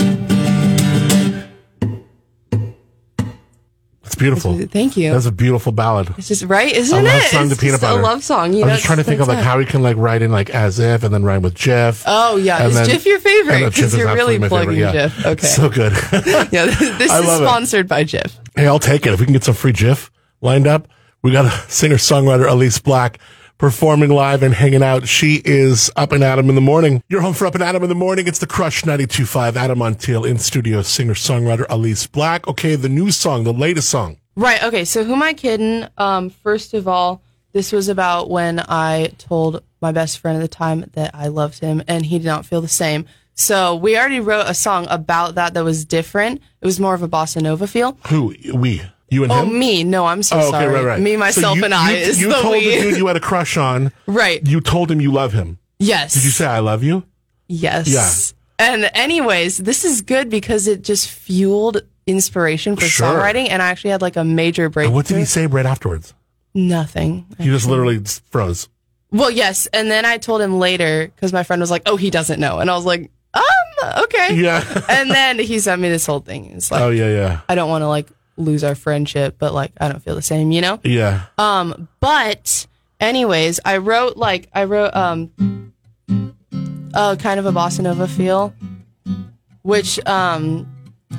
It's 4.04 4.14
beautiful. 4.14 4.56
Thank 4.68 4.96
you. 4.96 5.12
That's 5.12 5.26
a 5.26 5.32
beautiful 5.32 5.72
ballad. 5.72 6.08
It's 6.16 6.28
just 6.28 6.44
right, 6.44 6.72
isn't 6.72 6.96
a 6.96 7.00
it? 7.00 7.04
love 7.04 7.22
song 7.24 7.46
it's 7.46 7.54
to 7.56 7.60
peanut 7.60 7.72
just 7.80 7.82
butter. 7.82 8.00
a 8.00 8.02
love 8.02 8.22
song. 8.24 8.52
You 8.54 8.62
I'm 8.62 8.68
know, 8.68 8.74
just 8.74 8.86
trying 8.86 8.98
to 8.98 9.04
think 9.04 9.20
of 9.20 9.28
like 9.28 9.38
it. 9.38 9.44
how 9.44 9.58
we 9.58 9.66
can 9.66 9.82
like 9.82 9.96
write 9.96 10.22
in 10.22 10.30
like 10.30 10.50
as 10.50 10.78
if 10.78 11.02
and 11.02 11.12
then 11.12 11.22
rhyme 11.24 11.42
with 11.42 11.54
Jeff. 11.54 12.02
Oh 12.06 12.36
yeah, 12.36 12.58
And 12.58 12.68
is 12.68 12.74
then- 12.74 12.86
Jif 12.86 13.04
your 13.06 13.18
favorite? 13.18 13.54
and 13.54 13.64
then 13.64 13.70
Jif 13.72 13.74
Because 13.76 13.96
you're 13.96 14.14
really 14.14 14.38
plugging 14.38 14.76
favorite, 14.76 14.94
yeah. 14.94 15.08
Jif. 15.08 15.26
Okay. 15.32 15.46
So 15.46 15.68
good. 15.68 15.92
yeah, 16.52 16.66
this 16.66 17.10
I 17.10 17.20
is 17.20 17.26
love 17.26 17.42
it. 17.42 17.46
sponsored 17.46 17.88
by 17.88 18.04
Jif. 18.04 18.38
Hey, 18.56 18.66
I'll 18.66 18.78
take 18.78 19.04
it. 19.06 19.12
If 19.12 19.20
we 19.20 19.26
can 19.26 19.32
get 19.32 19.44
some 19.44 19.54
free 19.54 19.72
Jif 19.72 20.10
lined 20.40 20.66
up, 20.66 20.88
we 21.22 21.32
got 21.32 21.46
a 21.46 21.70
singer 21.70 21.96
songwriter, 21.96 22.46
Elyse 22.46 22.82
Black, 22.82 23.18
performing 23.58 24.10
live 24.10 24.42
and 24.42 24.54
hanging 24.54 24.82
out. 24.82 25.08
She 25.08 25.40
is 25.44 25.90
up 25.96 26.12
and 26.12 26.22
Adam 26.24 26.48
in 26.48 26.54
the 26.54 26.60
morning. 26.60 27.02
You're 27.08 27.20
home 27.20 27.34
for 27.34 27.46
up 27.46 27.54
and 27.54 27.62
Adam 27.62 27.82
in 27.82 27.88
the 27.88 27.94
morning. 27.94 28.26
It's 28.26 28.38
the 28.38 28.46
Crush 28.46 28.82
92.5. 28.82 29.56
Adam 29.56 29.78
Montiel 29.78 30.28
in 30.28 30.38
studio, 30.38 30.82
singer 30.82 31.14
songwriter 31.14 31.66
Elyse 31.66 32.10
Black. 32.10 32.46
Okay, 32.48 32.76
the 32.76 32.88
new 32.88 33.10
song, 33.10 33.44
the 33.44 33.52
latest 33.52 33.88
song. 33.88 34.18
Right. 34.36 34.62
Okay. 34.62 34.84
So 34.84 35.04
who 35.04 35.14
am 35.14 35.22
I 35.22 35.32
kidding? 35.32 35.86
Um, 35.96 36.30
first 36.30 36.74
of 36.74 36.88
all, 36.88 37.22
this 37.52 37.70
was 37.70 37.88
about 37.88 38.30
when 38.30 38.58
I 38.60 39.12
told 39.18 39.62
my 39.80 39.92
best 39.92 40.18
friend 40.18 40.36
at 40.36 40.40
the 40.40 40.48
time 40.48 40.84
that 40.94 41.14
I 41.14 41.28
loved 41.28 41.60
him 41.60 41.82
and 41.86 42.04
he 42.04 42.18
did 42.18 42.26
not 42.26 42.44
feel 42.44 42.60
the 42.60 42.68
same. 42.68 43.06
So 43.34 43.76
we 43.76 43.96
already 43.96 44.20
wrote 44.20 44.46
a 44.46 44.54
song 44.54 44.86
about 44.90 45.34
that 45.36 45.54
that 45.54 45.64
was 45.64 45.84
different. 45.84 46.40
It 46.60 46.66
was 46.66 46.80
more 46.80 46.94
of 46.94 47.02
a 47.02 47.08
bossa 47.08 47.42
nova 47.42 47.66
feel. 47.66 47.98
Who? 48.08 48.34
We. 48.54 48.82
You 49.14 49.22
and 49.24 49.32
Oh, 49.32 49.42
him? 49.44 49.58
me? 49.58 49.84
No, 49.84 50.04
I'm 50.06 50.22
so 50.22 50.36
Oh, 50.36 50.40
okay, 50.40 50.50
sorry. 50.50 50.74
right, 50.74 50.84
right. 50.84 51.00
Me, 51.00 51.12
So 51.12 51.18
myself, 51.18 51.56
you- 51.58 51.64
and 51.64 51.72
I 51.74 51.90
you, 51.92 51.96
is 51.96 52.20
you 52.20 52.28
the 52.28 52.34
told 52.42 52.52
we. 52.56 52.64
the 52.76 52.82
dude 52.82 52.96
you 52.98 53.06
had 53.06 53.16
a 53.16 53.20
crush 53.20 53.56
on. 53.56 53.92
right. 54.06 54.46
You 54.46 54.60
told 54.60 54.90
him 54.90 55.00
you 55.00 55.12
love 55.12 55.32
him. 55.32 55.58
yes. 55.78 56.14
Did 56.14 56.24
you 56.24 56.30
say 56.30 56.46
I 56.46 56.58
love 56.58 56.82
you? 56.82 57.04
Yes. 57.48 57.88
Yeah. 57.88 58.66
And 58.66 58.90
anyways, 58.94 59.58
this 59.58 59.84
is 59.84 60.00
good 60.02 60.28
because 60.30 60.66
it 60.68 60.82
just 60.82 61.08
fueled 61.10 61.82
inspiration 62.06 62.76
for 62.76 62.84
Sure. 62.86 63.06
songwriting, 63.06 63.48
and 63.50 63.60
I 63.62 63.68
actually 63.70 63.90
had 63.90 64.02
like 64.02 64.16
a 64.16 64.24
major 64.24 64.68
breakthrough. 64.68 64.88
And 64.88 64.94
what 64.94 65.06
did 65.06 65.18
he 65.18 65.24
say 65.24 65.46
right 65.46 65.66
afterwards? 65.66 66.14
Nothing. 66.54 67.26
He 67.38 67.46
just 67.46 67.66
literally 67.66 68.00
froze. 68.30 68.68
Well, 69.10 69.30
yes, 69.30 69.66
and 69.72 69.90
then 69.90 70.04
I 70.04 70.18
told 70.18 70.40
him 70.40 70.58
later 70.58 71.10
because 71.14 71.32
my 71.32 71.42
friend 71.42 71.60
was 71.60 71.70
like, 71.70 71.82
"Oh, 71.86 71.96
he 71.96 72.10
doesn't 72.10 72.38
know," 72.40 72.58
and 72.60 72.70
I 72.70 72.76
was 72.76 72.84
like, 72.84 73.10
"Um, 73.34 74.02
okay." 74.04 74.34
Yeah. 74.36 74.62
And 74.88 75.10
then 75.10 75.38
he 75.38 75.58
sent 75.58 75.80
me 75.82 75.88
this 75.88 76.06
whole 76.06 76.20
thing. 76.20 76.46
It's 76.56 76.70
like 76.70 76.80
oh, 76.80 76.90
yeah, 76.90 77.08
yeah. 77.10 77.40
I 77.48 77.54
don't 77.56 77.68
want 77.68 77.82
to 77.82 77.88
like 77.88 78.08
lose 78.36 78.64
our 78.64 78.74
friendship, 78.74 79.36
but 79.38 79.54
like 79.54 79.72
I 79.80 79.88
don't 79.88 80.00
feel 80.02 80.14
the 80.14 80.22
same, 80.22 80.50
you 80.52 80.60
know. 80.60 80.80
Yeah. 80.84 81.26
Um, 81.38 81.88
but 82.00 82.66
anyways, 83.00 83.60
I 83.64 83.78
wrote 83.78 84.16
like 84.16 84.48
I 84.52 84.64
wrote 84.64 84.94
um, 84.94 85.72
uh, 86.94 87.16
kind 87.16 87.40
of 87.40 87.46
a 87.46 87.52
bossa 87.52 87.80
nova 87.80 88.08
feel. 88.08 88.54
which 89.64 89.98
um, 90.06 90.70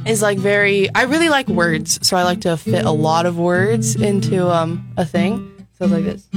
is 0.06 0.22
like 0.22 0.38
very. 0.38 0.94
I 0.94 1.04
really 1.04 1.30
like 1.30 1.48
words, 1.48 2.00
so 2.08 2.16
I 2.16 2.24
like 2.24 2.42
to 2.42 2.56
fit 2.58 2.86
a 2.86 2.92
lot 2.92 3.26
of 3.26 3.38
words 3.38 3.96
into 3.96 4.50
um, 4.50 4.88
a 4.98 5.06
thing. 5.06 5.68
So 5.78 5.88
like 5.88 6.06
this. 6.06 6.28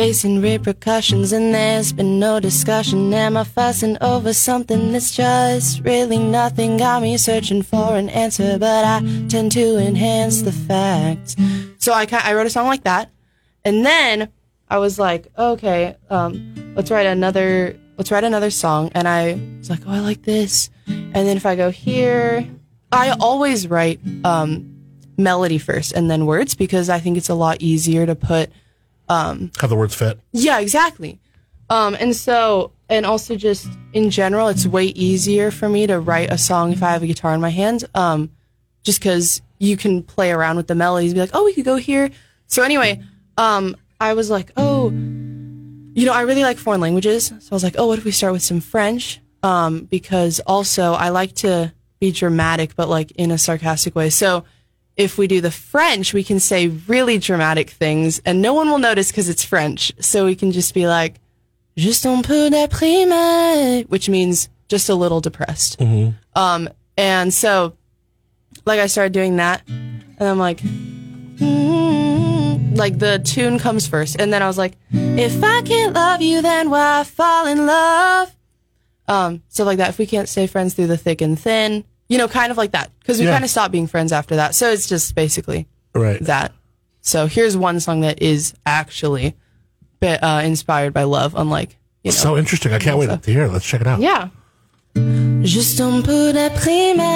Facing 0.00 0.40
repercussions, 0.40 1.30
and 1.30 1.54
there's 1.54 1.92
been 1.92 2.18
no 2.18 2.40
discussion. 2.40 3.12
Am 3.12 3.36
I 3.36 3.44
fussing 3.44 3.98
over 4.00 4.32
something 4.32 4.92
that's 4.92 5.14
just 5.14 5.84
really 5.84 6.16
nothing? 6.16 6.78
Got 6.78 7.02
me 7.02 7.18
searching 7.18 7.60
for 7.60 7.96
an 7.96 8.08
answer, 8.08 8.58
but 8.58 8.82
I 8.82 9.00
tend 9.28 9.52
to 9.52 9.76
enhance 9.76 10.40
the 10.40 10.52
facts. 10.52 11.36
So 11.76 11.92
I, 11.92 12.08
I 12.10 12.32
wrote 12.32 12.46
a 12.46 12.50
song 12.50 12.66
like 12.66 12.84
that, 12.84 13.10
and 13.62 13.84
then 13.84 14.32
I 14.70 14.78
was 14.78 14.98
like, 14.98 15.26
okay, 15.36 15.96
um, 16.08 16.72
let's 16.74 16.90
write 16.90 17.04
another 17.04 17.78
let's 17.98 18.10
write 18.10 18.24
another 18.24 18.48
song. 18.48 18.90
And 18.94 19.06
I 19.06 19.38
was 19.58 19.68
like, 19.68 19.80
oh, 19.86 19.92
I 19.92 20.00
like 20.00 20.22
this. 20.22 20.70
And 20.86 21.12
then 21.12 21.36
if 21.36 21.44
I 21.44 21.56
go 21.56 21.70
here, 21.70 22.48
I 22.90 23.14
always 23.20 23.68
write 23.68 24.00
um, 24.24 24.82
melody 25.18 25.58
first 25.58 25.92
and 25.92 26.10
then 26.10 26.24
words 26.24 26.54
because 26.54 26.88
I 26.88 27.00
think 27.00 27.18
it's 27.18 27.28
a 27.28 27.34
lot 27.34 27.60
easier 27.60 28.06
to 28.06 28.14
put. 28.14 28.50
How 29.58 29.66
the 29.66 29.76
words 29.76 29.94
fit. 29.94 30.18
Yeah, 30.32 30.60
exactly. 30.60 31.20
Um, 31.68 31.96
and 31.98 32.14
so, 32.14 32.72
and 32.88 33.04
also 33.06 33.36
just 33.36 33.68
in 33.92 34.10
general, 34.10 34.48
it's 34.48 34.66
way 34.66 34.86
easier 34.86 35.50
for 35.50 35.68
me 35.68 35.86
to 35.86 36.00
write 36.00 36.32
a 36.32 36.38
song 36.38 36.72
if 36.72 36.82
I 36.82 36.90
have 36.90 37.02
a 37.02 37.06
guitar 37.06 37.34
in 37.34 37.40
my 37.40 37.50
hand. 37.50 37.84
Um, 37.94 38.30
just 38.82 39.00
because 39.00 39.42
you 39.58 39.76
can 39.76 40.02
play 40.02 40.32
around 40.32 40.56
with 40.56 40.66
the 40.66 40.74
melodies, 40.74 41.14
be 41.14 41.20
like, 41.20 41.30
oh, 41.34 41.44
we 41.44 41.54
could 41.54 41.64
go 41.64 41.76
here. 41.76 42.10
So 42.46 42.62
anyway, 42.62 43.02
um, 43.36 43.76
I 44.00 44.14
was 44.14 44.30
like, 44.30 44.50
oh, 44.56 44.90
you 44.90 46.06
know, 46.06 46.12
I 46.12 46.22
really 46.22 46.42
like 46.42 46.58
foreign 46.58 46.80
languages. 46.80 47.26
So 47.26 47.48
I 47.52 47.54
was 47.54 47.62
like, 47.62 47.76
oh, 47.78 47.86
what 47.86 47.98
if 47.98 48.04
we 48.04 48.10
start 48.10 48.32
with 48.32 48.42
some 48.42 48.60
French? 48.60 49.20
Um, 49.42 49.84
because 49.84 50.40
also 50.46 50.92
I 50.92 51.10
like 51.10 51.34
to 51.36 51.72
be 52.00 52.10
dramatic, 52.10 52.74
but 52.74 52.88
like 52.88 53.10
in 53.12 53.30
a 53.30 53.38
sarcastic 53.38 53.94
way. 53.94 54.10
So 54.10 54.44
if 55.00 55.16
we 55.16 55.26
do 55.26 55.40
the 55.40 55.50
French, 55.50 56.12
we 56.12 56.22
can 56.22 56.38
say 56.38 56.68
really 56.68 57.18
dramatic 57.18 57.70
things 57.70 58.20
and 58.26 58.42
no 58.42 58.54
one 58.54 58.70
will 58.70 58.78
notice 58.78 59.10
because 59.10 59.28
it's 59.28 59.44
French. 59.44 59.92
So 59.98 60.26
we 60.26 60.36
can 60.36 60.52
just 60.52 60.74
be 60.74 60.86
like, 60.86 61.16
juste 61.76 62.06
un 62.06 62.22
peu 62.22 62.50
déprimé, 62.50 63.88
which 63.88 64.08
means 64.08 64.48
just 64.68 64.88
a 64.88 64.94
little 64.94 65.20
depressed. 65.20 65.80
Um, 66.34 66.68
and 66.96 67.32
so 67.32 67.74
like 68.66 68.78
I 68.78 68.86
started 68.86 69.12
doing 69.12 69.36
that 69.36 69.62
and 69.66 70.20
I'm 70.20 70.38
like, 70.38 70.58
mm, 70.58 72.76
like 72.76 72.98
the 72.98 73.20
tune 73.24 73.58
comes 73.58 73.86
first. 73.86 74.20
And 74.20 74.32
then 74.32 74.42
I 74.42 74.46
was 74.46 74.58
like, 74.58 74.74
if 74.92 75.42
I 75.42 75.62
can't 75.62 75.94
love 75.94 76.20
you, 76.20 76.42
then 76.42 76.68
why 76.68 77.04
fall 77.04 77.46
in 77.46 77.66
love? 77.66 78.36
Um, 79.08 79.42
stuff 79.48 79.66
like 79.66 79.78
that. 79.78 79.88
If 79.88 79.98
we 79.98 80.06
can't 80.06 80.28
stay 80.28 80.46
friends 80.46 80.74
through 80.74 80.88
the 80.88 80.98
thick 80.98 81.20
and 81.20 81.38
thin, 81.38 81.84
you 82.10 82.18
know, 82.18 82.28
kind 82.28 82.50
of 82.52 82.58
like 82.58 82.72
that. 82.72 82.90
Cause 83.06 83.18
we 83.18 83.24
Yeah. 83.24 83.32
kind 83.32 83.44
of 83.44 83.50
stopped 83.50 83.72
being 83.72 83.86
friends 83.86 84.12
after 84.12 84.36
that. 84.36 84.54
So 84.54 84.70
it's 84.70 84.86
just 84.86 85.14
basically 85.14 85.66
Right. 85.94 86.22
that. 86.26 86.52
So 87.00 87.26
here's 87.26 87.56
one 87.56 87.80
song 87.80 88.02
that 88.02 88.20
is 88.20 88.52
actually 88.66 89.34
be- 90.00 90.08
uh, 90.20 90.42
inspired 90.42 90.92
by 90.92 91.04
love, 91.04 91.34
unlike, 91.34 91.78
you 92.04 92.10
know. 92.10 92.16
So 92.16 92.36
interesting. 92.36 92.74
I 92.74 92.78
can't 92.78 92.98
wait 92.98 93.08
to 93.22 93.30
hear 93.32 93.44
it. 93.44 93.52
Let's 93.52 93.64
check 93.64 93.80
it 93.80 93.86
out. 93.86 94.00
Yeah. 94.00 94.28
Juste 95.42 95.80
un 95.80 96.02
peu 96.02 96.32
déprimé. 96.32 97.06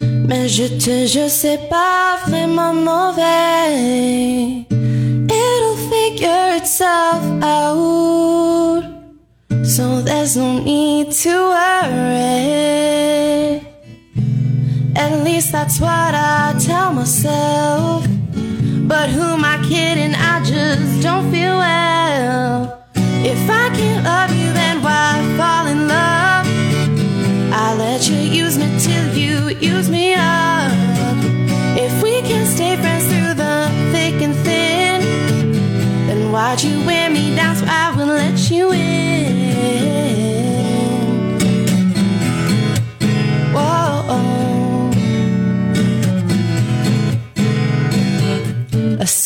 Mais 0.00 0.48
je 0.48 0.64
te 0.66 1.06
jure, 1.06 1.30
c'est 1.30 1.68
pas 1.70 2.18
vraiment 2.26 2.74
mauvais. 2.74 4.66
It'll 4.70 5.76
figure 5.90 6.56
itself 6.56 7.22
out. 7.42 8.84
So 9.66 10.02
there's 10.02 10.36
no 10.36 10.58
need 10.62 11.10
to 11.10 11.30
worry. 11.30 12.54
At 14.94 15.24
least 15.24 15.52
that's 15.52 15.80
what 15.80 16.14
I 16.14 16.54
tell 16.58 16.92
myself. 16.92 18.06
But 18.86 19.08
who 19.08 19.22
am 19.22 19.42
I 19.42 19.56
kidding? 19.66 20.14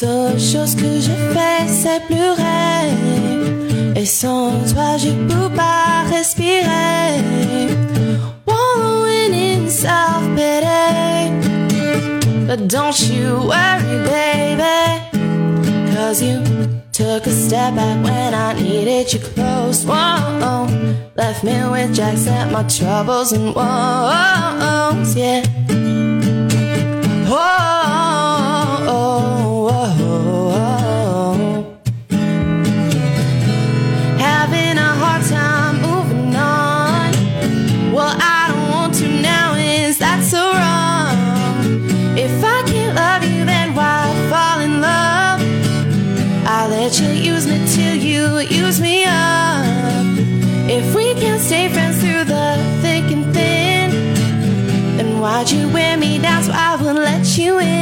Seule 0.01 0.39
chose 0.39 0.77
que 0.77 1.01
je 1.01 1.11
fais, 1.35 1.67
c'est 1.67 2.01
pleurer. 2.07 2.87
Et 3.97 4.07
sans 4.07 4.53
toi, 4.73 4.97
je 4.97 5.11
peux 5.29 5.51
pas 5.57 6.05
respirer. 6.09 7.19
Wallowing 8.47 9.35
in 9.35 9.69
self-pity. 9.69 11.33
But 12.47 12.69
don't 12.69 12.97
you 13.11 13.39
worry, 13.53 13.99
baby. 14.07 14.79
Cause 15.97 16.23
you 16.23 16.45
took 16.93 17.27
a 17.27 17.31
step 17.31 17.75
back 17.75 17.99
when 18.05 18.35
I 18.35 18.53
needed 18.55 19.13
you 19.13 19.19
close. 19.19 19.85
Whoa, 19.85 20.69
left 21.17 21.43
me 21.43 21.57
with 21.73 21.93
jacks 21.93 22.29
at 22.29 22.53
my 22.53 22.63
troubles 22.69 23.33
and 23.33 23.53
woes, 23.53 25.17
yeah. 25.17 25.43
Whoa, 27.29 28.08
you, 43.39 43.45
then 43.45 43.75
why 43.75 44.13
fall 44.31 44.61
in 44.61 44.81
love? 44.81 45.41
I 46.47 46.67
let 46.69 46.99
you 47.01 47.09
use 47.09 47.47
me 47.47 47.65
till 47.75 47.97
you 47.97 48.39
use 48.41 48.81
me 48.81 49.05
up. 49.05 50.05
If 50.69 50.95
we 50.95 51.15
can 51.15 51.39
stay 51.39 51.69
friends 51.69 52.01
through 52.01 52.25
the 52.25 52.57
thick 52.83 53.05
and 53.13 53.25
thin, 53.35 53.91
then 54.97 55.21
why'd 55.21 55.51
you 55.51 55.69
wear 55.73 55.97
me? 55.97 56.19
That's 56.19 56.49
why 56.49 56.75
I 56.75 56.77
wouldn't 56.77 57.05
let 57.05 57.39
you 57.39 57.59
in 57.59 57.78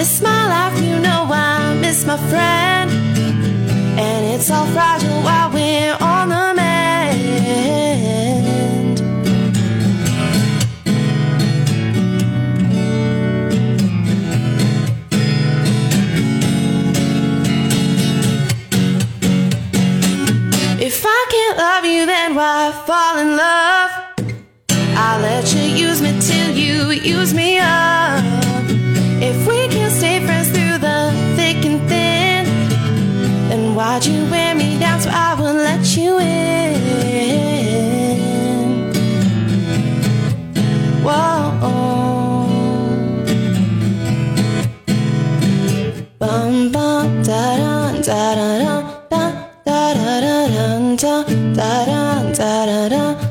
miss 0.00 0.22
my 0.22 0.48
life, 0.48 0.82
you 0.82 0.98
know 0.98 1.28
I 1.30 1.74
miss 1.74 2.06
my 2.06 2.16
friend. 2.30 2.90
And 4.00 4.34
it's 4.34 4.50
all 4.50 4.64
fragile 4.68 5.20
while 5.26 5.50
we're 5.52 5.94
on 6.00 6.30
the 6.30 6.54
mend. 6.54 7.80
If 20.80 21.04
I 21.04 21.26
can't 21.34 21.58
love 21.58 21.84
you, 21.84 22.06
then 22.06 22.34
why 22.34 22.72
fall 22.86 23.18
in 23.18 23.36
love. 23.36 23.90
I'll 24.96 25.20
let 25.20 25.52
you 25.54 25.60
use 25.60 26.00
me 26.00 26.18
till 26.20 26.56
you 26.56 26.90
use 26.92 27.34
me 27.34 27.58
up. 27.58 28.19
I 35.12 35.34
will 35.38 35.54
let 35.54 35.96
you 35.96 36.18
in? 36.18 36.70
Whoa. 41.02 41.50
Bum 46.18 46.72
bum 46.72 47.22
da 47.22 47.56
da 47.56 47.92
da 48.02 48.34
da 48.34 48.50
da 48.58 48.82
da 49.10 49.22
da 49.64 49.84
da 50.00 50.20
da 50.20 50.36
da 50.36 50.66
da 50.96 52.10
dun 52.36 52.64
da 52.68 52.88
da 52.88 53.29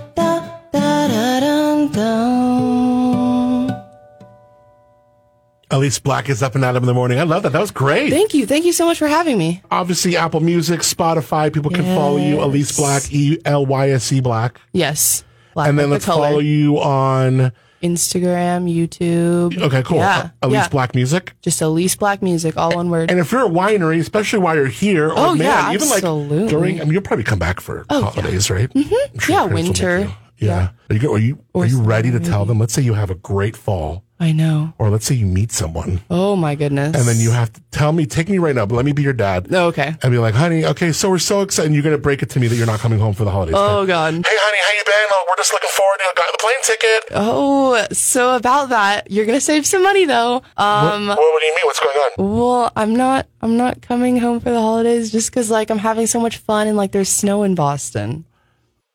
Elyse 5.70 6.02
Black 6.02 6.30
is 6.30 6.42
up 6.42 6.56
and 6.56 6.66
Adam 6.66 6.84
in 6.84 6.88
the 6.88 6.94
morning. 6.94 7.20
I 7.20 7.24
love 7.24 7.44
that. 7.44 7.52
That 7.52 7.62
was 7.62 7.70
great. 7.72 8.10
Thank 8.10 8.34
you. 8.34 8.46
Thank 8.48 8.66
you 8.66 8.74
so 8.74 8.86
much 8.86 8.98
for 8.98 9.08
having 9.08 9.38
me. 9.38 9.62
Obviously, 9.70 10.18
Apple 10.18 10.40
Music, 10.40 10.80
Spotify. 10.80 11.54
People 11.54 11.70
can 11.72 11.84
follow 11.96 12.18
you. 12.18 12.38
Elyse 12.38 12.76
Black, 12.78 13.14
E 13.14 13.40
L 13.46 13.66
Y 13.66 13.90
S 13.92 14.12
E 14.12 14.20
Black. 14.20 14.60
Yes. 14.74 15.24
Black 15.54 15.70
And 15.70 15.78
then 15.78 15.90
let's 15.92 16.06
the 16.06 16.12
follow 16.12 16.40
you 16.40 16.80
on. 16.80 17.52
Instagram, 17.84 18.68
YouTube. 18.70 19.58
Okay, 19.58 19.84
cool. 19.84 19.98
Yeah. 19.98 20.32
Elyse 20.42 20.52
yeah. 20.52 20.68
Black 20.70 20.96
Music. 20.96 21.34
Just 21.42 21.62
Elyse 21.62 21.98
Black 21.98 22.22
Music, 22.22 22.58
all 22.58 22.76
one 22.76 22.90
word. 22.90 23.10
And 23.10 23.20
if 23.20 23.32
you're 23.32 23.46
a 23.46 23.50
winery, 23.50 24.00
especially 24.00 24.40
while 24.40 24.56
you're 24.56 24.68
here, 24.68 25.10
or 25.10 25.14
Oh, 25.18 25.36
man, 25.36 25.46
yeah, 25.46 25.74
even 25.74 25.88
like 25.88 25.98
absolutely. 25.98 26.48
during, 26.50 26.82
I 26.82 26.84
mean, 26.84 26.94
you'll 26.94 27.02
probably 27.04 27.24
come 27.24 27.40
back 27.40 27.62
for 27.62 27.86
Oh, 27.90 28.00
yeah. 28.02 28.10
holidays, 28.10 28.50
right? 28.50 28.70
Mm-hmm. 28.74 29.32
Yeah, 29.32 29.46
winter. 29.46 30.12
Yeah. 30.40 30.70
Are 30.90 30.96
you, 30.96 31.14
are 31.14 31.18
you, 31.20 31.40
are 31.56 31.66
you 31.66 31.82
ready 31.82 32.12
to 32.12 32.20
tell 32.20 32.44
them? 32.46 32.60
Let's 32.60 32.74
say 32.74 32.82
you 32.82 32.96
have 32.96 33.12
a 33.12 33.16
great 33.16 33.56
fall, 33.56 34.04
I 34.22 34.34
know. 34.34 34.74
or 34.78 34.90
let's 34.90 35.06
say 35.06 35.16
you 35.16 35.26
meet 35.26 35.52
someone, 35.54 36.02
Oh 36.10 36.36
my 36.36 36.54
goodness. 36.56 36.94
and 36.96 37.08
then 37.08 37.18
you 37.20 37.32
have 37.32 37.54
to 37.54 37.62
tell 37.72 37.94
me, 37.94 38.06
take 38.06 38.28
me 38.28 38.38
right 38.38 38.54
now, 38.54 38.66
but 38.66 38.76
let 38.76 38.84
me 38.84 38.92
be 38.92 39.02
your 39.02 39.14
dad. 39.14 39.48
Oh, 39.52 39.68
okay. 39.68 39.96
And 40.04 40.12
be 40.12 40.18
like, 40.18 40.34
honey, 40.36 40.66
okay, 40.66 40.92
so 40.92 41.10
we're 41.10 41.20
so 41.20 41.42
excited. 41.42 41.68
And 41.68 41.74
you're 41.74 41.84
going 41.84 41.96
to 41.96 42.02
break 42.02 42.22
it 42.22 42.30
to 42.32 42.40
me 42.40 42.48
that 42.48 42.56
you're 42.58 42.66
not 42.68 42.80
coming 42.82 43.00
home 43.00 43.14
for 43.14 43.24
the 43.24 43.32
holidays. 43.32 43.56
Oh 43.58 43.86
god. 43.86 44.14
Hey, 44.14 44.22
honey, 44.26 44.58
how 44.66 44.72
you 44.78 44.84
been? 44.86 45.08
Oh, 45.12 45.26
we're 45.30 45.38
just 45.38 45.54
looking 45.54 45.70
forward 45.72 45.98
to 46.00 46.14
got 46.18 46.32
the 46.34 46.38
plane 46.38 46.64
ticket. 46.64 47.04
Oh, 47.16 47.88
so 47.94 48.36
about 48.36 48.70
that, 48.70 49.10
you're 49.10 49.26
gonna 49.26 49.40
save 49.40 49.66
some 49.66 49.84
money 49.84 50.04
though. 50.06 50.42
Um, 50.58 51.08
what, 51.08 51.18
what 51.18 51.40
do 51.40 51.46
you 51.46 51.56
mean? 51.56 51.66
What's 51.66 51.80
going 51.80 51.96
on? 51.96 52.38
well, 52.38 52.72
I'm 52.76 52.96
not. 52.96 53.26
I'm 53.42 53.56
not 53.56 53.82
coming 53.82 54.18
home 54.20 54.42
for 54.42 54.50
the 54.50 54.60
holidays 54.60 55.12
just 55.14 55.30
because 55.32 55.50
like 55.50 55.70
I'm 55.72 55.78
having 55.78 56.08
so 56.08 56.20
much 56.20 56.38
fun 56.40 56.68
and 56.68 56.76
like 56.76 56.92
there's 56.92 57.08
snow 57.10 57.44
in 57.44 57.56
Boston. 57.56 58.26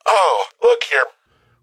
Oh, 0.07 0.45
look 0.63 0.85
here. 0.85 1.05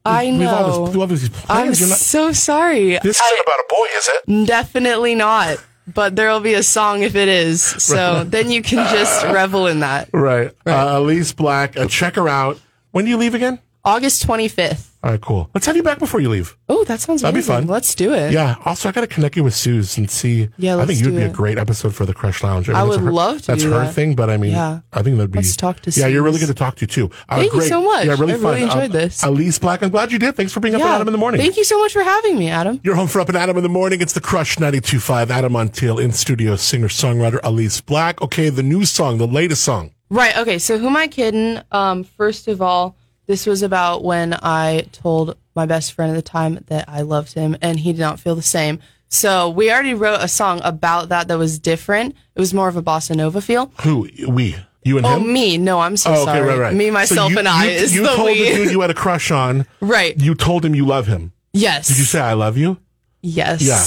I 0.05 0.25
We've 0.31 0.47
all 0.47 0.61
know. 0.69 0.85
this, 0.87 0.95
we 0.95 1.01
all 1.01 1.07
these 1.07 1.29
I'm 1.49 1.67
not, 1.67 1.75
so 1.77 2.31
sorry. 2.31 2.97
this 2.99 3.21
isn't 3.21 3.39
about 3.39 3.59
a 3.59 3.65
boy, 3.69 3.87
is 3.97 4.09
it? 4.13 4.47
Definitely 4.47 5.15
not. 5.15 5.57
But 5.93 6.15
there'll 6.15 6.39
be 6.39 6.53
a 6.53 6.63
song 6.63 7.01
if 7.03 7.15
it 7.15 7.27
is. 7.27 7.61
So 7.63 8.23
then 8.27 8.49
you 8.51 8.61
can 8.61 8.87
just 8.93 9.23
revel 9.25 9.67
in 9.67 9.79
that. 9.81 10.09
Right. 10.13 10.51
Uh, 10.65 10.97
Elyse 10.99 11.35
Black, 11.35 11.75
uh, 11.77 11.87
check 11.87 12.15
her 12.15 12.29
out. 12.29 12.59
When 12.91 13.05
do 13.05 13.11
you 13.11 13.17
leave 13.17 13.35
again? 13.35 13.59
August 13.83 14.25
25th. 14.27 14.87
All 15.03 15.09
right, 15.09 15.19
cool. 15.21 15.49
Let's 15.55 15.65
have 15.65 15.75
you 15.75 15.81
back 15.81 15.97
before 15.97 16.19
you 16.19 16.29
leave. 16.29 16.55
Oh, 16.69 16.83
that 16.83 16.99
sounds 16.99 17.23
That'd 17.23 17.33
be 17.33 17.41
fun. 17.41 17.65
Let's 17.65 17.95
do 17.95 18.13
it. 18.13 18.31
Yeah. 18.33 18.57
Also, 18.65 18.87
I 18.87 18.91
got 18.91 19.01
to 19.01 19.07
connect 19.07 19.35
you 19.35 19.43
with 19.43 19.55
Suze 19.55 19.97
and 19.97 20.07
see. 20.11 20.49
Yeah, 20.57 20.77
I 20.77 20.85
think 20.85 20.99
you 20.99 21.05
would 21.07 21.13
do 21.13 21.17
be 21.17 21.23
a 21.25 21.29
great 21.29 21.57
episode 21.57 21.95
for 21.95 22.05
the 22.05 22.13
Crush 22.13 22.43
Lounge. 22.43 22.67
mean, 22.67 22.77
I 22.77 22.81
that's 22.85 22.97
would 22.97 23.05
her- 23.05 23.11
love 23.11 23.41
to 23.41 23.47
That's 23.47 23.63
her 23.63 23.69
that. 23.71 23.93
thing, 23.95 24.13
but 24.13 24.29
I 24.29 24.37
mean, 24.37 24.51
Yeah. 24.51 24.81
I 24.93 25.01
think 25.01 25.17
that'd 25.17 25.31
be. 25.31 25.39
Let's 25.39 25.55
talk 25.55 25.79
to 25.81 25.89
Yeah, 25.91 26.05
you're 26.05 26.21
really 26.21 26.37
Suze. 26.37 26.49
good 26.49 26.55
to 26.55 26.59
talk 26.59 26.75
to 26.75 26.85
too. 26.85 27.09
Uh, 27.27 27.37
Thank 27.37 27.51
you 27.51 27.59
great. 27.61 27.69
so 27.69 27.81
much. 27.81 28.05
Yeah, 28.05 28.11
really 28.11 28.33
I 28.33 28.37
fun. 28.37 28.45
really 28.53 28.61
enjoyed 28.61 28.91
Uh, 28.91 28.99
this. 28.99 29.21
Elyse 29.23 29.59
Black, 29.59 29.81
I'm 29.81 29.89
glad 29.89 30.11
you 30.11 30.19
did. 30.19 30.35
Thanks 30.35 30.53
for 30.53 30.59
being 30.59 30.75
up 30.75 30.81
at 30.81 30.85
Yeah. 30.85 30.95
Adam 30.95 31.07
in 31.07 31.11
the 31.13 31.17
morning. 31.17 31.41
Thank 31.41 31.57
you 31.57 31.63
so 31.63 31.79
much 31.79 31.93
for 31.93 32.03
having 32.03 32.37
me, 32.37 32.49
Adam. 32.49 32.79
You're 32.83 32.95
home 32.95 33.07
for 33.07 33.19
Up 33.21 33.29
and 33.29 33.37
Adam 33.37 33.57
in 33.57 33.63
the 33.63 33.69
morning. 33.69 34.01
It's 34.01 34.13
the 34.13 34.21
Crush 34.21 34.57
92.5. 34.59 35.31
Adam 35.31 35.53
Montiel 35.53 35.99
in 35.99 36.11
studio, 36.11 36.55
singer 36.55 36.89
songwriter 36.89 37.41
Elyse 37.41 37.83
Black. 37.83 38.21
Okay, 38.21 38.49
the 38.49 38.61
new 38.63 38.85
song, 38.85 39.17
the 39.17 39.25
latest 39.27 39.63
song. 39.63 39.91
Right. 40.11 40.37
Okay. 40.37 40.59
So 40.59 40.77
who 40.77 40.87
am 40.87 40.95
I 40.97 41.07
kidding? 41.07 41.59
Um, 41.71 42.03
first 42.03 42.47
of 42.47 42.61
all, 42.61 42.95
this 43.31 43.45
was 43.47 43.61
about 43.63 44.03
when 44.03 44.33
I 44.43 44.87
told 44.91 45.37
my 45.55 45.65
best 45.65 45.93
friend 45.93 46.11
at 46.11 46.15
the 46.15 46.21
time 46.21 46.59
that 46.67 46.85
I 46.89 47.01
loved 47.01 47.33
him 47.33 47.55
and 47.61 47.79
he 47.79 47.93
did 47.93 48.01
not 48.01 48.19
feel 48.19 48.35
the 48.35 48.41
same. 48.41 48.79
So 49.07 49.49
we 49.49 49.71
already 49.71 49.93
wrote 49.93 50.19
a 50.21 50.27
song 50.27 50.59
about 50.63 51.09
that 51.09 51.27
that 51.29 51.37
was 51.37 51.57
different. 51.59 52.15
It 52.35 52.39
was 52.39 52.53
more 52.53 52.67
of 52.67 52.75
a 52.75 52.83
bossa 52.83 53.15
nova 53.15 53.39
feel. 53.41 53.71
Who? 53.83 54.09
We. 54.27 54.55
You 54.83 54.97
and 54.97 55.05
Oh, 55.05 55.17
him? 55.19 55.31
me? 55.31 55.57
No, 55.57 55.79
I'm 55.79 55.95
so 55.95 56.09
Oh, 56.09 56.13
okay, 56.15 56.23
sorry. 56.25 56.41
right, 56.49 56.59
right. 56.59 56.73
Me, 56.75 56.87
So 56.87 56.91
myself, 56.93 57.31
you- 57.31 57.39
and 57.39 57.47
I 57.47 57.65
you, 57.65 57.71
is 57.71 57.95
you 57.95 58.01
the 58.03 58.15
told 58.15 58.25
we. 58.31 58.49
the 58.49 58.55
dude 58.55 58.71
you 58.71 58.81
had 58.81 58.89
a 58.89 58.93
crush 58.95 59.31
on. 59.31 59.65
right. 59.79 60.19
You 60.19 60.33
told 60.35 60.65
him 60.65 60.75
you 60.75 60.85
love 60.85 61.07
him. 61.07 61.31
yes. 61.53 61.87
Did 61.87 61.99
you 61.99 62.05
say 62.05 62.19
I 62.19 62.33
love 62.33 62.57
you? 62.57 62.77
Yes. 63.21 63.61
Yeah. 63.61 63.83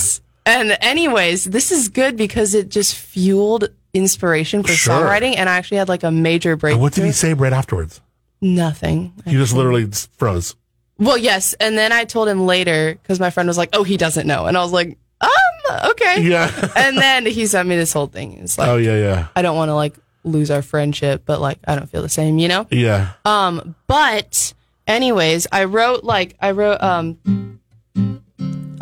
And 0.60 0.76
anyways, 0.80 1.44
this 1.44 1.72
is 1.72 1.88
good 1.88 2.16
because 2.16 2.54
it 2.54 2.68
just 2.68 2.94
fueled 2.94 3.68
inspiration 3.94 4.62
for 4.62 4.72
Sure. 4.72 4.94
songwriting, 4.94 5.36
and 5.36 5.48
I 5.48 5.56
actually 5.56 5.78
had 5.78 5.88
like 5.88 6.02
a 6.04 6.10
major 6.10 6.54
breakthrough. 6.56 6.74
And 6.76 6.82
what 6.82 6.92
did 6.92 7.04
he 7.04 7.12
say 7.12 7.32
right 7.34 7.52
afterwards? 7.52 8.00
Nothing. 8.44 9.14
He 9.24 9.32
just 9.32 9.54
literally 9.54 9.88
froze. 10.18 10.54
Well, 10.98 11.16
yes, 11.16 11.54
and 11.54 11.78
then 11.78 11.92
I 11.92 12.04
told 12.04 12.28
him 12.28 12.44
later 12.44 12.94
because 13.00 13.18
my 13.18 13.30
friend 13.30 13.46
was 13.46 13.56
like, 13.56 13.70
"Oh, 13.72 13.84
he 13.84 13.96
doesn't 13.96 14.26
know," 14.26 14.44
and 14.44 14.54
I 14.56 14.62
was 14.62 14.70
like, 14.70 14.98
"Um, 15.22 15.90
okay." 15.92 16.20
Yeah. 16.20 16.50
and 16.76 16.98
then 16.98 17.24
he 17.24 17.46
sent 17.46 17.66
me 17.66 17.74
this 17.76 17.92
whole 17.94 18.06
thing. 18.06 18.34
It's 18.34 18.58
like 18.58 18.68
oh 18.68 18.76
yeah, 18.76 18.96
yeah, 18.96 19.28
I 19.34 19.40
don't 19.40 19.56
want 19.56 19.70
to 19.70 19.74
like 19.74 19.94
lose 20.24 20.50
our 20.50 20.60
friendship, 20.60 21.22
but 21.24 21.40
like 21.40 21.58
I 21.66 21.74
don't 21.74 21.88
feel 21.88 22.02
the 22.02 22.10
same, 22.10 22.38
you 22.38 22.48
know. 22.48 22.66
yeah. 22.70 23.12
Um, 23.24 23.74
but 23.86 24.52
anyways, 24.86 25.46
I 25.50 25.64
wrote 25.64 26.04
like 26.04 26.36
I 26.38 26.50
wrote 26.50 26.82
um, 26.82 27.60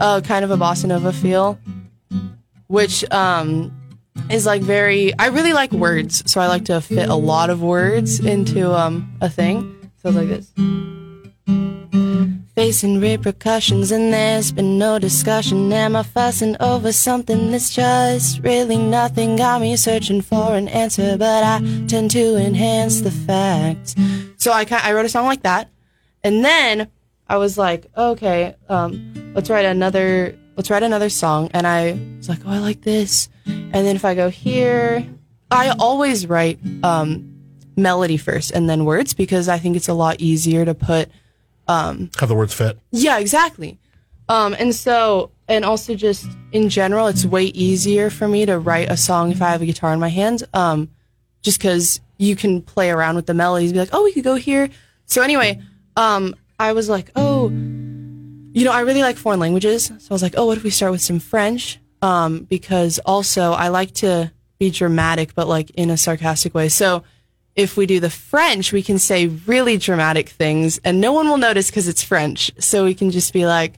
uh, 0.01 0.23
kind 0.23 0.45
of 0.45 0.51
a 0.51 0.57
bossa 0.57 0.87
nova 0.87 1.13
feel, 1.13 1.57
which 2.67 3.09
um 3.13 3.73
is 4.31 4.47
like 4.47 4.63
very. 4.63 5.13
I 5.19 5.27
really 5.29 5.53
like 5.53 5.73
words, 5.73 6.23
so 6.31 6.41
I 6.41 6.47
like 6.47 6.65
to 6.67 6.81
fit 6.81 7.09
a 7.09 7.15
lot 7.15 7.51
of 7.51 7.63
words 7.63 8.21
into 8.21 8.73
um 8.73 9.13
a 9.21 9.29
thing. 9.29 9.91
So 10.03 10.09
it's 10.09 10.17
like 10.17 10.29
this. 10.29 10.53
Facing 12.55 13.01
repercussions, 13.01 13.91
and 13.91 14.13
there's 14.13 14.53
been 14.53 14.79
no 14.79 14.99
discussion. 14.99 15.73
Am 15.73 15.97
I 15.97 16.03
fussing 16.03 16.57
over 16.61 16.93
something 16.93 17.51
that's 17.51 17.75
just 17.75 18.41
really 18.43 18.77
nothing? 18.77 19.37
Got 19.37 19.63
me 19.63 19.75
searching 19.77 20.21
for 20.21 20.55
an 20.55 20.69
answer, 20.69 21.17
but 21.17 21.43
I 21.45 21.59
tend 21.87 22.11
to 22.11 22.37
enhance 22.37 23.01
the 23.01 23.11
facts. 23.11 23.95
So 24.37 24.53
I 24.53 24.67
I 24.71 24.93
wrote 24.93 25.07
a 25.07 25.09
song 25.09 25.27
like 25.27 25.43
that, 25.43 25.71
and 26.23 26.45
then 26.45 26.89
I 27.29 27.39
was 27.39 27.57
like, 27.57 27.87
okay, 27.97 28.55
um, 28.69 29.33
let's 29.35 29.49
write 29.49 29.65
another 29.65 30.37
let's 30.57 30.71
write 30.71 30.83
another 30.83 31.09
song. 31.09 31.51
And 31.55 31.67
I 31.67 31.99
was 32.19 32.29
like, 32.29 32.41
oh, 32.45 32.51
I 32.51 32.59
like 32.59 32.83
this. 32.83 33.29
And 33.47 33.73
then 33.73 33.97
if 33.97 34.05
I 34.05 34.15
go 34.15 34.29
here, 34.31 35.07
I 35.51 35.75
always 35.79 36.27
write 36.27 36.59
um, 36.83 37.29
melody 37.77 38.17
first 38.17 38.51
and 38.51 38.69
then 38.69 38.85
words 38.85 39.15
because 39.15 39.49
I 39.49 39.59
think 39.59 39.77
it's 39.77 39.89
a 39.89 39.95
lot 39.95 40.21
easier 40.21 40.65
to 40.65 40.75
put 40.75 41.11
Have 41.69 42.11
the 42.29 42.35
words 42.35 42.55
fit? 42.55 42.79
yeah, 42.91 43.19
exactly. 43.19 43.79
Um, 44.29 44.55
and 44.59 44.75
so, 44.75 45.31
and 45.49 45.65
also 45.65 45.95
just 45.95 46.27
in 46.53 46.69
general, 46.69 47.07
it's 47.09 47.25
way 47.25 47.45
easier 47.45 48.09
for 48.09 48.29
me 48.29 48.47
to 48.47 48.59
write 48.59 48.91
a 48.91 48.97
song 48.97 49.31
if 49.33 49.43
I 49.43 49.51
have 49.51 49.63
a 49.63 49.67
guitar 49.67 49.93
in 49.93 50.01
my 50.01 50.09
hands. 50.09 50.45
Um, 50.55 50.91
just 51.43 51.59
because 51.59 52.01
you 52.19 52.37
can 52.37 52.63
play 52.63 52.91
around 52.91 53.17
with 53.17 53.27
the 53.27 53.35
melodies, 53.35 53.73
be 53.73 53.79
like, 53.81 53.91
oh, 53.93 54.05
we 54.05 54.13
could 54.13 54.23
go 54.25 54.37
here. 54.37 54.69
So 55.07 55.23
anyway, 55.23 55.61
um, 55.97 56.35
I 56.59 56.73
was 56.73 56.89
like, 56.89 57.11
oh, 57.17 57.49
you 58.53 58.65
know, 58.65 58.73
I 58.73 58.81
really 58.81 59.03
like 59.03 59.17
foreign 59.17 59.41
languages. 59.41 59.87
So 59.87 60.07
I 60.11 60.15
was 60.15 60.23
like, 60.23 60.35
oh, 60.37 60.47
what 60.47 60.59
if 60.59 60.65
we 60.65 60.71
start 60.71 60.93
with 60.93 61.01
some 61.01 61.19
French? 61.21 61.79
Um, 62.01 62.45
because 62.45 62.99
also 63.01 63.53
I 63.53 63.69
like 63.69 63.93
to 63.95 64.33
be 64.59 64.71
dramatic, 64.71 65.35
but 65.35 65.49
like 65.49 65.71
in 65.71 65.91
a 65.91 65.97
sarcastic 65.97 66.55
way. 66.55 66.69
So 66.69 67.05
if 67.55 67.77
we 67.77 67.87
do 67.87 68.01
the 68.01 68.11
French, 68.11 68.73
we 68.73 68.83
can 68.83 68.99
say 68.99 69.27
really 69.27 69.77
dramatic 69.77 70.29
things 70.31 70.79
and 70.85 71.01
no 71.01 71.13
one 71.13 71.29
will 71.29 71.39
notice 71.39 71.71
because 71.71 71.89
it's 71.89 72.03
French. 72.03 72.51
So 72.59 72.85
we 72.85 72.95
can 72.95 73.11
just 73.11 73.33
be 73.33 73.47
like, 73.47 73.75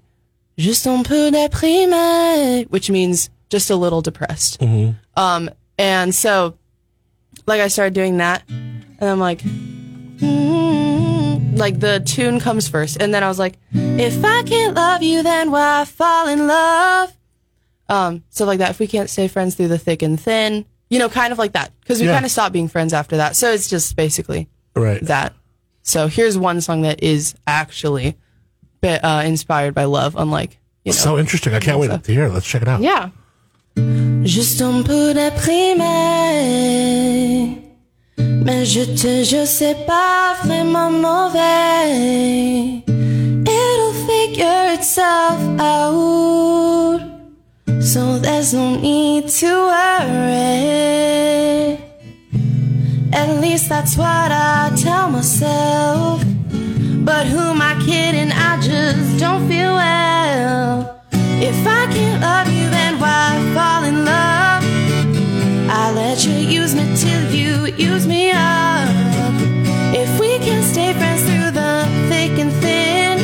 juste 0.57 0.87
un 0.87 1.03
peu 1.05 1.31
déprimé, 1.31 2.69
which 2.71 2.91
means 2.91 3.31
just 3.51 3.71
a 3.71 3.77
little 3.77 4.01
depressed. 4.03 4.61
Um, 5.17 5.51
and 5.79 6.15
so 6.15 6.57
like 7.47 7.61
I 7.61 7.69
started 7.69 7.95
doing 7.95 8.19
that 8.19 8.43
and 8.49 8.85
I'm 9.01 9.19
like, 9.19 9.41
like 11.57 11.81
the 11.81 12.01
tune 12.01 12.41
comes 12.41 12.69
first. 12.69 13.01
And 13.01 13.13
then 13.15 13.23
I 13.23 13.29
was 13.29 13.39
like, 13.39 13.55
if 13.73 14.25
I 14.25 14.43
can't 14.45 14.75
love 14.75 15.03
you, 15.03 15.23
then 15.23 15.51
why 15.51 15.85
fall 15.85 16.29
in 16.29 16.47
love? 16.47 17.13
Um, 17.89 18.23
so 18.31 18.45
like 18.47 18.59
that, 18.61 18.71
if 18.71 18.79
we 18.79 18.87
can't 18.87 19.11
stay 19.11 19.29
friends 19.29 19.55
through 19.55 19.69
the 19.69 19.79
thick 19.79 20.03
and 20.03 20.19
thin, 20.21 20.65
you 20.91 20.99
know, 20.99 21.09
kind 21.09 21.33
of 21.33 21.39
like 21.39 21.53
that. 21.53 21.73
Cause 21.87 22.01
we 22.01 22.07
Yeah. 22.07 22.15
kind 22.15 22.25
of 22.25 22.31
stopped 22.31 22.53
being 22.53 22.69
friends 22.69 22.93
after 22.93 23.17
that. 23.19 23.37
So 23.37 23.53
it's 23.53 23.69
just 23.69 23.97
basically 23.97 24.49
Right. 24.75 25.03
that. 25.07 25.35
So 25.83 26.09
here's 26.09 26.37
one 26.39 26.61
song 26.61 26.83
that 26.83 27.03
is 27.03 27.35
actually 27.47 28.17
be- 28.81 28.89
uh, 28.89 29.23
inspired 29.23 29.75
by 29.75 29.85
love, 29.85 30.15
unlike, 30.17 30.59
you 30.85 30.93
know. 30.93 30.97
So 30.97 31.19
interesting. 31.19 31.55
I 31.55 31.61
can't 31.61 31.79
wait 31.79 31.91
to 32.05 32.13
hear 32.13 32.25
it. 32.27 32.33
Let's 32.33 32.47
check 32.47 32.63
it 32.63 32.69
out. 32.69 32.81
Yeah. 32.81 33.11
Juste 34.25 34.63
un 34.63 34.83
peu 34.85 35.13
déprimé. 35.15 35.85
Mais 38.45 38.67
je 38.67 38.83
te 38.85 39.85
pas 39.87 40.35
vraiment 40.45 40.91
mauvais. 40.91 42.83
It'll 42.87 43.95
figure 44.07 44.75
itself 44.75 45.39
out. 45.59 47.01
So 47.81 48.19
there's 48.19 48.53
no 48.53 48.77
need 48.77 49.29
to 49.41 49.47
worry. 49.73 50.35
At 53.13 53.41
least 53.41 53.69
that's 53.71 53.97
what 53.97 54.31
I 54.31 54.71
tell 54.77 55.09
myself. 55.09 56.23
But 57.05 57.27
who 57.27 57.39
am 57.39 57.63
I 57.63 57.75
kidding? 57.87 58.31
I 58.31 58.59
just 58.61 59.19
don't 59.19 59.49
feel 59.49 59.75
well. 59.75 61.01
If 61.41 61.67
I 61.67 61.87
can't 61.93 62.21
love 62.21 62.49
you, 62.49 62.69
then 62.69 62.99
why 63.01 63.39
fall 63.55 63.74
let 66.15 66.27
you 66.27 66.61
use 66.61 66.77
me 66.77 66.85
till 66.97 67.35
you 67.35 67.67
use 67.77 68.07
me 68.07 68.31
up. 68.31 68.89
If 69.93 70.21
we 70.21 70.39
can 70.39 70.63
stay 70.63 70.93
friends 70.93 71.23
through 71.25 71.51
the 71.51 71.85
thick 72.09 72.39
and 72.39 72.53
thin, 72.63 73.19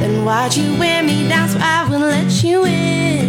then 0.00 0.24
why'd 0.24 0.54
you 0.54 0.78
wear 0.78 1.02
me 1.02 1.28
down 1.28 1.48
so 1.48 1.58
I 1.60 1.88
will 1.90 1.98
let 1.98 2.44
you 2.44 2.64
in? 2.64 3.26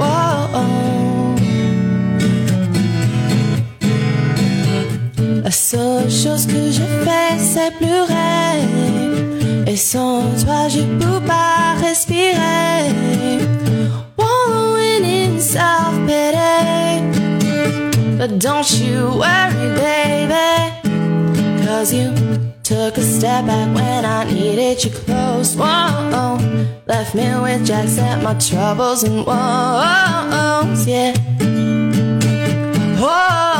Whoa. 0.00 0.64
La 5.44 5.50
seule 5.52 6.10
chose 6.10 6.46
que 6.46 6.72
je 6.72 6.82
fais, 7.04 7.38
c'est 7.38 7.70
pleurer. 7.78 8.58
Et 9.68 9.76
sans 9.76 10.24
toi, 10.42 10.68
je 10.68 10.82
peux 10.98 11.20
pas 11.20 11.76
respirer. 11.80 12.90
In 15.42 15.48
self-pity. 15.48 17.02
But 18.16 18.38
don't 18.38 18.70
you 18.78 19.08
worry, 19.22 19.74
baby. 19.74 20.60
Cause 21.66 21.92
you 21.92 22.14
took 22.62 22.96
a 22.96 23.02
step 23.02 23.46
back 23.46 23.74
when 23.74 24.04
I 24.04 24.22
needed 24.32 24.84
you 24.84 24.92
close. 24.92 25.56
Whoa, 25.56 26.38
left 26.86 27.16
me 27.16 27.26
with 27.40 27.66
jacks 27.66 27.98
at 27.98 28.22
my 28.22 28.34
troubles 28.34 29.02
and 29.02 29.26
woes, 29.26 30.86
yeah. 30.86 31.12
Whoa, 33.02 33.51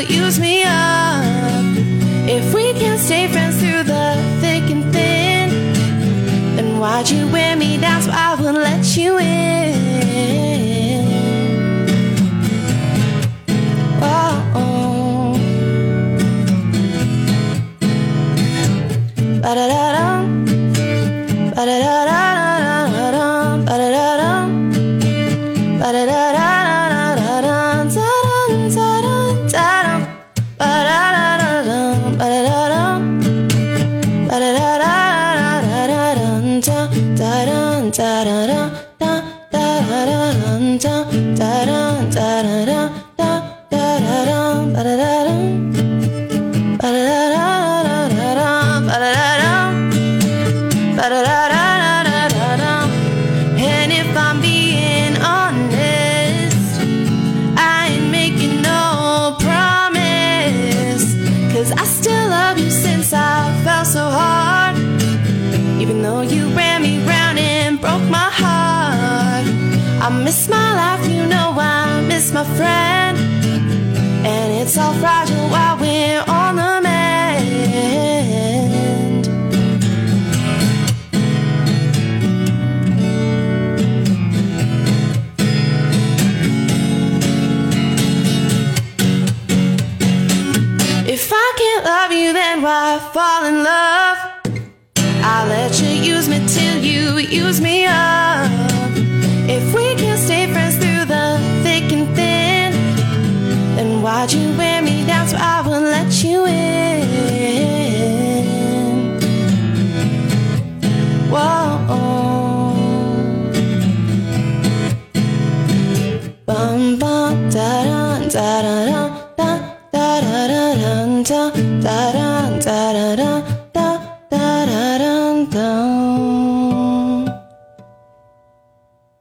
you 0.00 0.22
use 0.24 0.38
me 0.38 0.62
up. 0.62 1.24
If 2.28 2.54
we 2.54 2.72
can't 2.74 3.00
stay 3.00 3.28
friends 3.28 3.58
through 3.60 3.82
the 3.82 4.16
thick 4.40 4.70
and 4.70 4.84
thin, 4.92 5.50
then 6.56 6.78
why'd 6.78 7.10
you 7.10 7.28
wear 7.28 7.56
me 7.56 7.76
down 7.76 8.02
so 8.02 8.10
I 8.12 8.34
wouldn't 8.34 8.58
let 8.58 8.96
you 8.96 9.18
in? 9.18 9.74
Oh, 14.02 14.52
oh. 14.54 15.34
ba-da-da-dum, 19.42 20.44
ba-da-da-da-da-da-dum, 21.54 22.19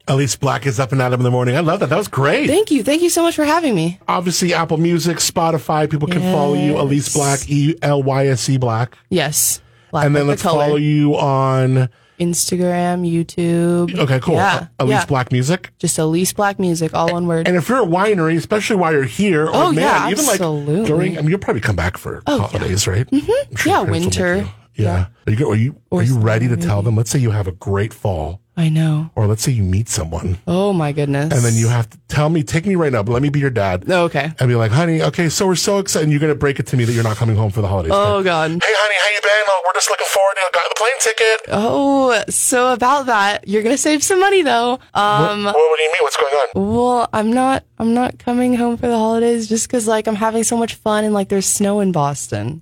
Elyse 0.08 0.40
Black 0.40 0.66
is 0.66 0.80
up 0.80 0.92
and 0.92 1.02
at 1.02 1.14
'em 1.14 1.20
in 1.20 1.24
the 1.24 1.32
morning. 1.32 1.56
I 1.56 1.60
love 1.60 1.80
that. 1.82 1.90
That 1.90 1.98
was 1.98 2.08
great. 2.08 2.48
Thank 2.48 2.72
you. 2.72 2.84
Thank 2.84 3.02
you 3.04 3.10
so 3.10 3.22
much 3.22 3.36
for 3.36 3.46
having 3.46 3.76
me. 3.76 4.00
Obviously, 4.08 4.54
Apple 4.54 4.78
Music, 4.78 5.18
Spotify. 5.18 5.90
People 5.90 6.08
can 6.08 6.22
follow 6.34 6.56
you. 6.56 6.74
Elyse 6.74 7.14
Black, 7.14 7.50
E 7.50 7.76
L 7.82 8.02
Y 8.02 8.28
S 8.28 8.50
E 8.50 8.58
Black. 8.58 8.98
Yes. 9.10 9.62
Black 9.92 10.06
and 10.06 10.16
then 10.16 10.28
let's 10.28 10.42
the 10.42 10.50
follow 10.50 10.76
you 10.76 11.16
on. 11.16 11.90
Instagram, 12.20 13.10
YouTube. 13.10 13.98
Okay, 13.98 14.20
cool. 14.20 14.36
Yeah. 14.36 14.68
Elyse 14.80 14.90
yeah. 14.90 15.06
Black 15.06 15.32
Music. 15.32 15.72
Just 15.80 15.98
Elyse 15.98 16.36
Black 16.36 16.60
Music, 16.60 16.94
all 16.94 17.12
one 17.12 17.28
word. 17.28 17.48
And 17.48 17.58
if 17.58 17.70
you're 17.70 17.82
a 17.84 17.86
winery, 17.86 18.38
especially 18.38 18.76
while 18.76 18.92
you're 18.92 19.04
here, 19.04 19.46
or 19.48 19.52
Oh, 19.54 19.72
man, 19.72 19.76
yeah, 19.84 20.10
even 20.10 20.26
like 20.26 20.36
absolutely. 20.36 20.86
during, 20.86 21.18
I 21.18 21.22
mean, 21.22 21.30
you'll 21.32 21.40
probably 21.40 21.62
come 21.62 21.76
back 21.76 21.98
for 21.98 22.22
Oh, 22.28 22.38
yeah. 22.38 22.48
holidays, 22.48 22.88
right? 22.88 23.10
Mm-hmm. 23.10 23.68
Yeah, 23.70 23.82
winter. 23.84 24.48
Yeah. 24.76 25.08
Are 25.28 25.34
you, 25.34 25.50
are 25.52 25.56
you, 25.56 25.82
are 25.92 26.04
you 26.04 26.18
ready 26.18 26.48
to 26.48 26.56
tell 26.56 26.82
them? 26.82 26.96
Let's 26.96 27.10
say 27.10 27.20
you 27.20 27.32
have 27.32 27.48
a 27.48 27.52
great 27.52 27.94
fall, 27.94 28.40
I 28.60 28.68
know. 28.68 29.10
or 29.16 29.26
let's 29.26 29.42
say 29.42 29.52
you 29.54 29.64
meet 29.64 29.88
someone, 29.88 30.38
Oh 30.46 30.74
my 30.74 30.92
goodness. 30.92 31.32
and 31.34 31.42
then 31.46 31.54
you 31.56 31.70
have 31.70 31.90
to 31.90 31.98
tell 32.10 32.28
me, 32.30 32.44
take 32.44 32.66
me 32.66 32.76
right 32.76 32.92
now, 32.92 33.02
but 33.04 33.14
let 33.14 33.22
me 33.22 33.30
be 33.30 33.40
your 33.40 33.50
dad. 33.50 33.86
Oh, 33.88 34.04
okay. 34.06 34.34
And 34.38 34.48
be 34.50 34.56
like, 34.56 34.72
honey, 34.72 35.02
okay, 35.02 35.30
so 35.30 35.48
we're 35.48 35.56
so 35.56 35.80
excited. 35.80 36.04
And 36.04 36.12
you're 36.12 36.20
going 36.20 36.34
to 36.34 36.38
break 36.38 36.60
it 36.60 36.68
to 36.68 36.76
me 36.78 36.84
that 36.84 36.92
you're 36.92 37.04
not 37.04 37.16
coming 37.16 37.38
home 37.38 37.52
for 37.52 37.62
the 37.62 37.68
holidays. 37.70 37.94
Oh 37.96 38.22
God. 38.22 38.52
Hey, 38.52 38.60
honey, 38.62 38.96
how 39.02 39.10
you 39.16 39.22
been? 39.22 39.46
Oh, 39.48 39.62
we're 39.66 39.74
just 39.80 39.90
looking 39.90 40.08
forward 40.10 40.36
to 40.36 40.42
got 40.54 40.70
the 40.70 40.76
plane 40.76 41.00
ticket. 41.00 41.42
Oh, 41.54 42.24
so 42.30 42.74
about 42.74 43.06
that, 43.06 43.48
you're 43.48 43.64
gonna 43.64 43.78
save 43.78 44.04
some 44.04 44.20
money 44.20 44.42
though. 44.42 44.74
Um, 44.94 45.44
what, 45.46 45.56
what 45.56 45.78
do 45.78 45.84
you 45.84 45.92
mean? 45.94 46.02
What's 46.02 46.18
going 46.18 46.34
on? 46.34 46.76
well, 46.76 47.10
I'm 47.14 47.32
not. 47.32 47.64
I'm 47.78 47.94
not 47.94 48.20
coming 48.20 48.56
home 48.56 48.76
for 48.78 48.88
the 48.88 48.98
holidays 48.98 49.48
just 49.48 49.68
because 49.68 49.88
like 49.88 50.06
I'm 50.08 50.16
having 50.16 50.44
so 50.44 50.58
much 50.58 50.76
fun 50.76 51.06
and 51.06 51.14
like 51.14 51.30
there's 51.30 51.46
snow 51.46 51.80
in 51.80 51.92
Boston. 51.94 52.62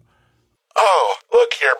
Oh, 0.76 1.16
look 1.34 1.54
here. 1.54 1.74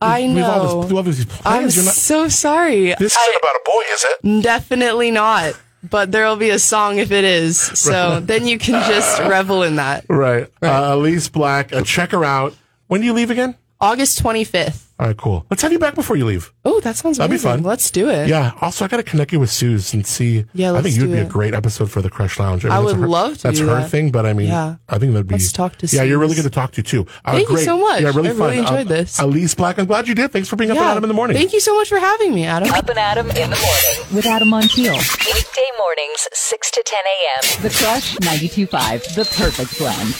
I 0.00 0.22
We 0.22 0.36
have 0.40 0.62
all, 0.62 0.82
this, 0.82 0.90
know. 0.90 0.96
have 0.96 1.06
these 1.06 1.26
I'm. 1.44 1.62
You're 1.62 1.84
not, 1.84 1.94
so 1.94 2.28
sorry. 2.28 2.94
this 2.98 3.16
isn't 3.16 3.36
about 3.36 3.54
a 3.54 3.60
boy, 3.66 3.82
is 3.92 4.06
it? 4.08 4.42
Definitely 4.42 5.10
not. 5.10 5.54
But 5.82 6.12
there'll 6.12 6.36
be 6.36 6.50
a 6.50 6.58
song 6.58 6.98
if 6.98 7.10
it 7.10 7.24
is. 7.24 7.58
So 7.58 8.20
then 8.20 8.46
you 8.46 8.58
can 8.58 8.86
just 8.90 9.18
revel 9.20 9.62
in 9.62 9.76
that. 9.76 10.04
Right. 10.08 10.46
Uh, 10.62 10.92
Elyse 10.92 11.30
Black, 11.32 11.72
uh, 11.72 11.82
check 11.82 12.10
her 12.12 12.24
out. 12.24 12.54
When 12.88 13.00
do 13.00 13.06
you 13.06 13.12
leave 13.14 13.30
again? 13.30 13.54
August 13.80 14.22
25th. 14.22 14.84
All 15.00 15.06
right, 15.06 15.16
cool. 15.16 15.46
Let's 15.48 15.62
have 15.62 15.72
you 15.72 15.78
back 15.78 15.94
before 15.94 16.16
you 16.16 16.26
leave. 16.26 16.52
Oh, 16.62 16.78
that 16.80 16.94
sounds 16.94 17.16
That'd 17.16 17.30
be 17.30 17.38
fun. 17.38 17.62
Let's 17.62 17.90
do 17.90 18.10
it. 18.10 18.28
Yeah. 18.28 18.52
Also, 18.60 18.84
I 18.84 18.88
got 18.88 18.98
to 18.98 19.02
connect 19.02 19.32
you 19.32 19.40
with 19.40 19.48
Suze 19.50 19.94
and 19.94 20.06
see. 20.06 20.44
Yeah, 20.52 20.68
I 20.68 20.70
let's 20.72 20.84
think 20.88 20.96
you'd 21.00 21.06
do 21.06 21.12
be 21.14 21.18
a 21.20 21.24
great 21.24 21.54
episode 21.54 21.90
for 21.90 22.02
the 22.02 22.10
Crush 22.10 22.38
Lounge. 22.38 22.64
mean, 22.64 22.72
I 22.74 22.76
that's 22.82 22.92
would 22.92 22.96
her- 23.00 23.08
love 23.08 23.38
to 23.38 23.42
That's 23.44 23.58
do 23.60 23.66
her 23.68 23.76
that. 23.76 23.90
thing, 23.90 24.10
but 24.10 24.26
I 24.26 24.34
mean, 24.34 24.48
Yeah. 24.48 24.76
I 24.90 24.98
think 24.98 25.12
that'd 25.14 25.26
be. 25.26 25.36
Let's 25.36 25.52
talk 25.52 25.76
to 25.78 25.86
Yeah, 25.86 26.02
you're 26.02 26.18
really 26.18 26.34
Suze. 26.34 26.42
good 26.44 26.50
to 26.50 26.54
talk 26.54 26.72
to 26.72 26.82
too. 26.82 27.06
Uh, 27.24 27.32
Thank 27.32 27.48
you 27.48 27.56
so 27.60 27.78
much. 27.78 28.02
Yeah, 28.02 28.08
really 28.14 28.28
I 28.28 28.32
fun. 28.34 28.40
really 28.50 28.58
enjoyed 28.58 28.86
Uh, 28.88 28.94
this. 28.94 29.18
Elyse 29.18 29.56
Black, 29.56 29.78
I'm 29.78 29.86
glad 29.86 30.06
you 30.06 30.14
did. 30.14 30.32
Thanks 30.32 30.48
for 30.50 30.56
being 30.56 30.70
up 30.70 30.74
Yeah. 30.76 30.82
and 30.82 30.90
Adam 30.90 31.04
in 31.04 31.08
the 31.08 31.14
morning. 31.14 31.34
Thank 31.34 31.54
you 31.54 31.60
so 31.60 31.74
much 31.76 31.88
for 31.88 31.98
having 31.98 32.34
me, 32.34 32.44
Adam. 32.44 32.70
Up 32.70 32.86
and 32.90 32.98
Adam 32.98 33.30
in 33.30 33.48
the 33.48 33.56
morning. 33.56 34.14
With 34.14 34.26
Adam 34.26 34.50
Montiel. 34.50 34.92
Weekday 35.24 35.70
mornings, 35.78 36.28
6 36.34 36.70
to 36.72 36.82
10 36.84 36.98
a.m. 36.98 37.62
The 37.62 37.70
Crush 37.70 38.16
92.5. 38.18 39.14
The 39.14 39.24
perfect 39.24 39.78
blend. 39.78 40.14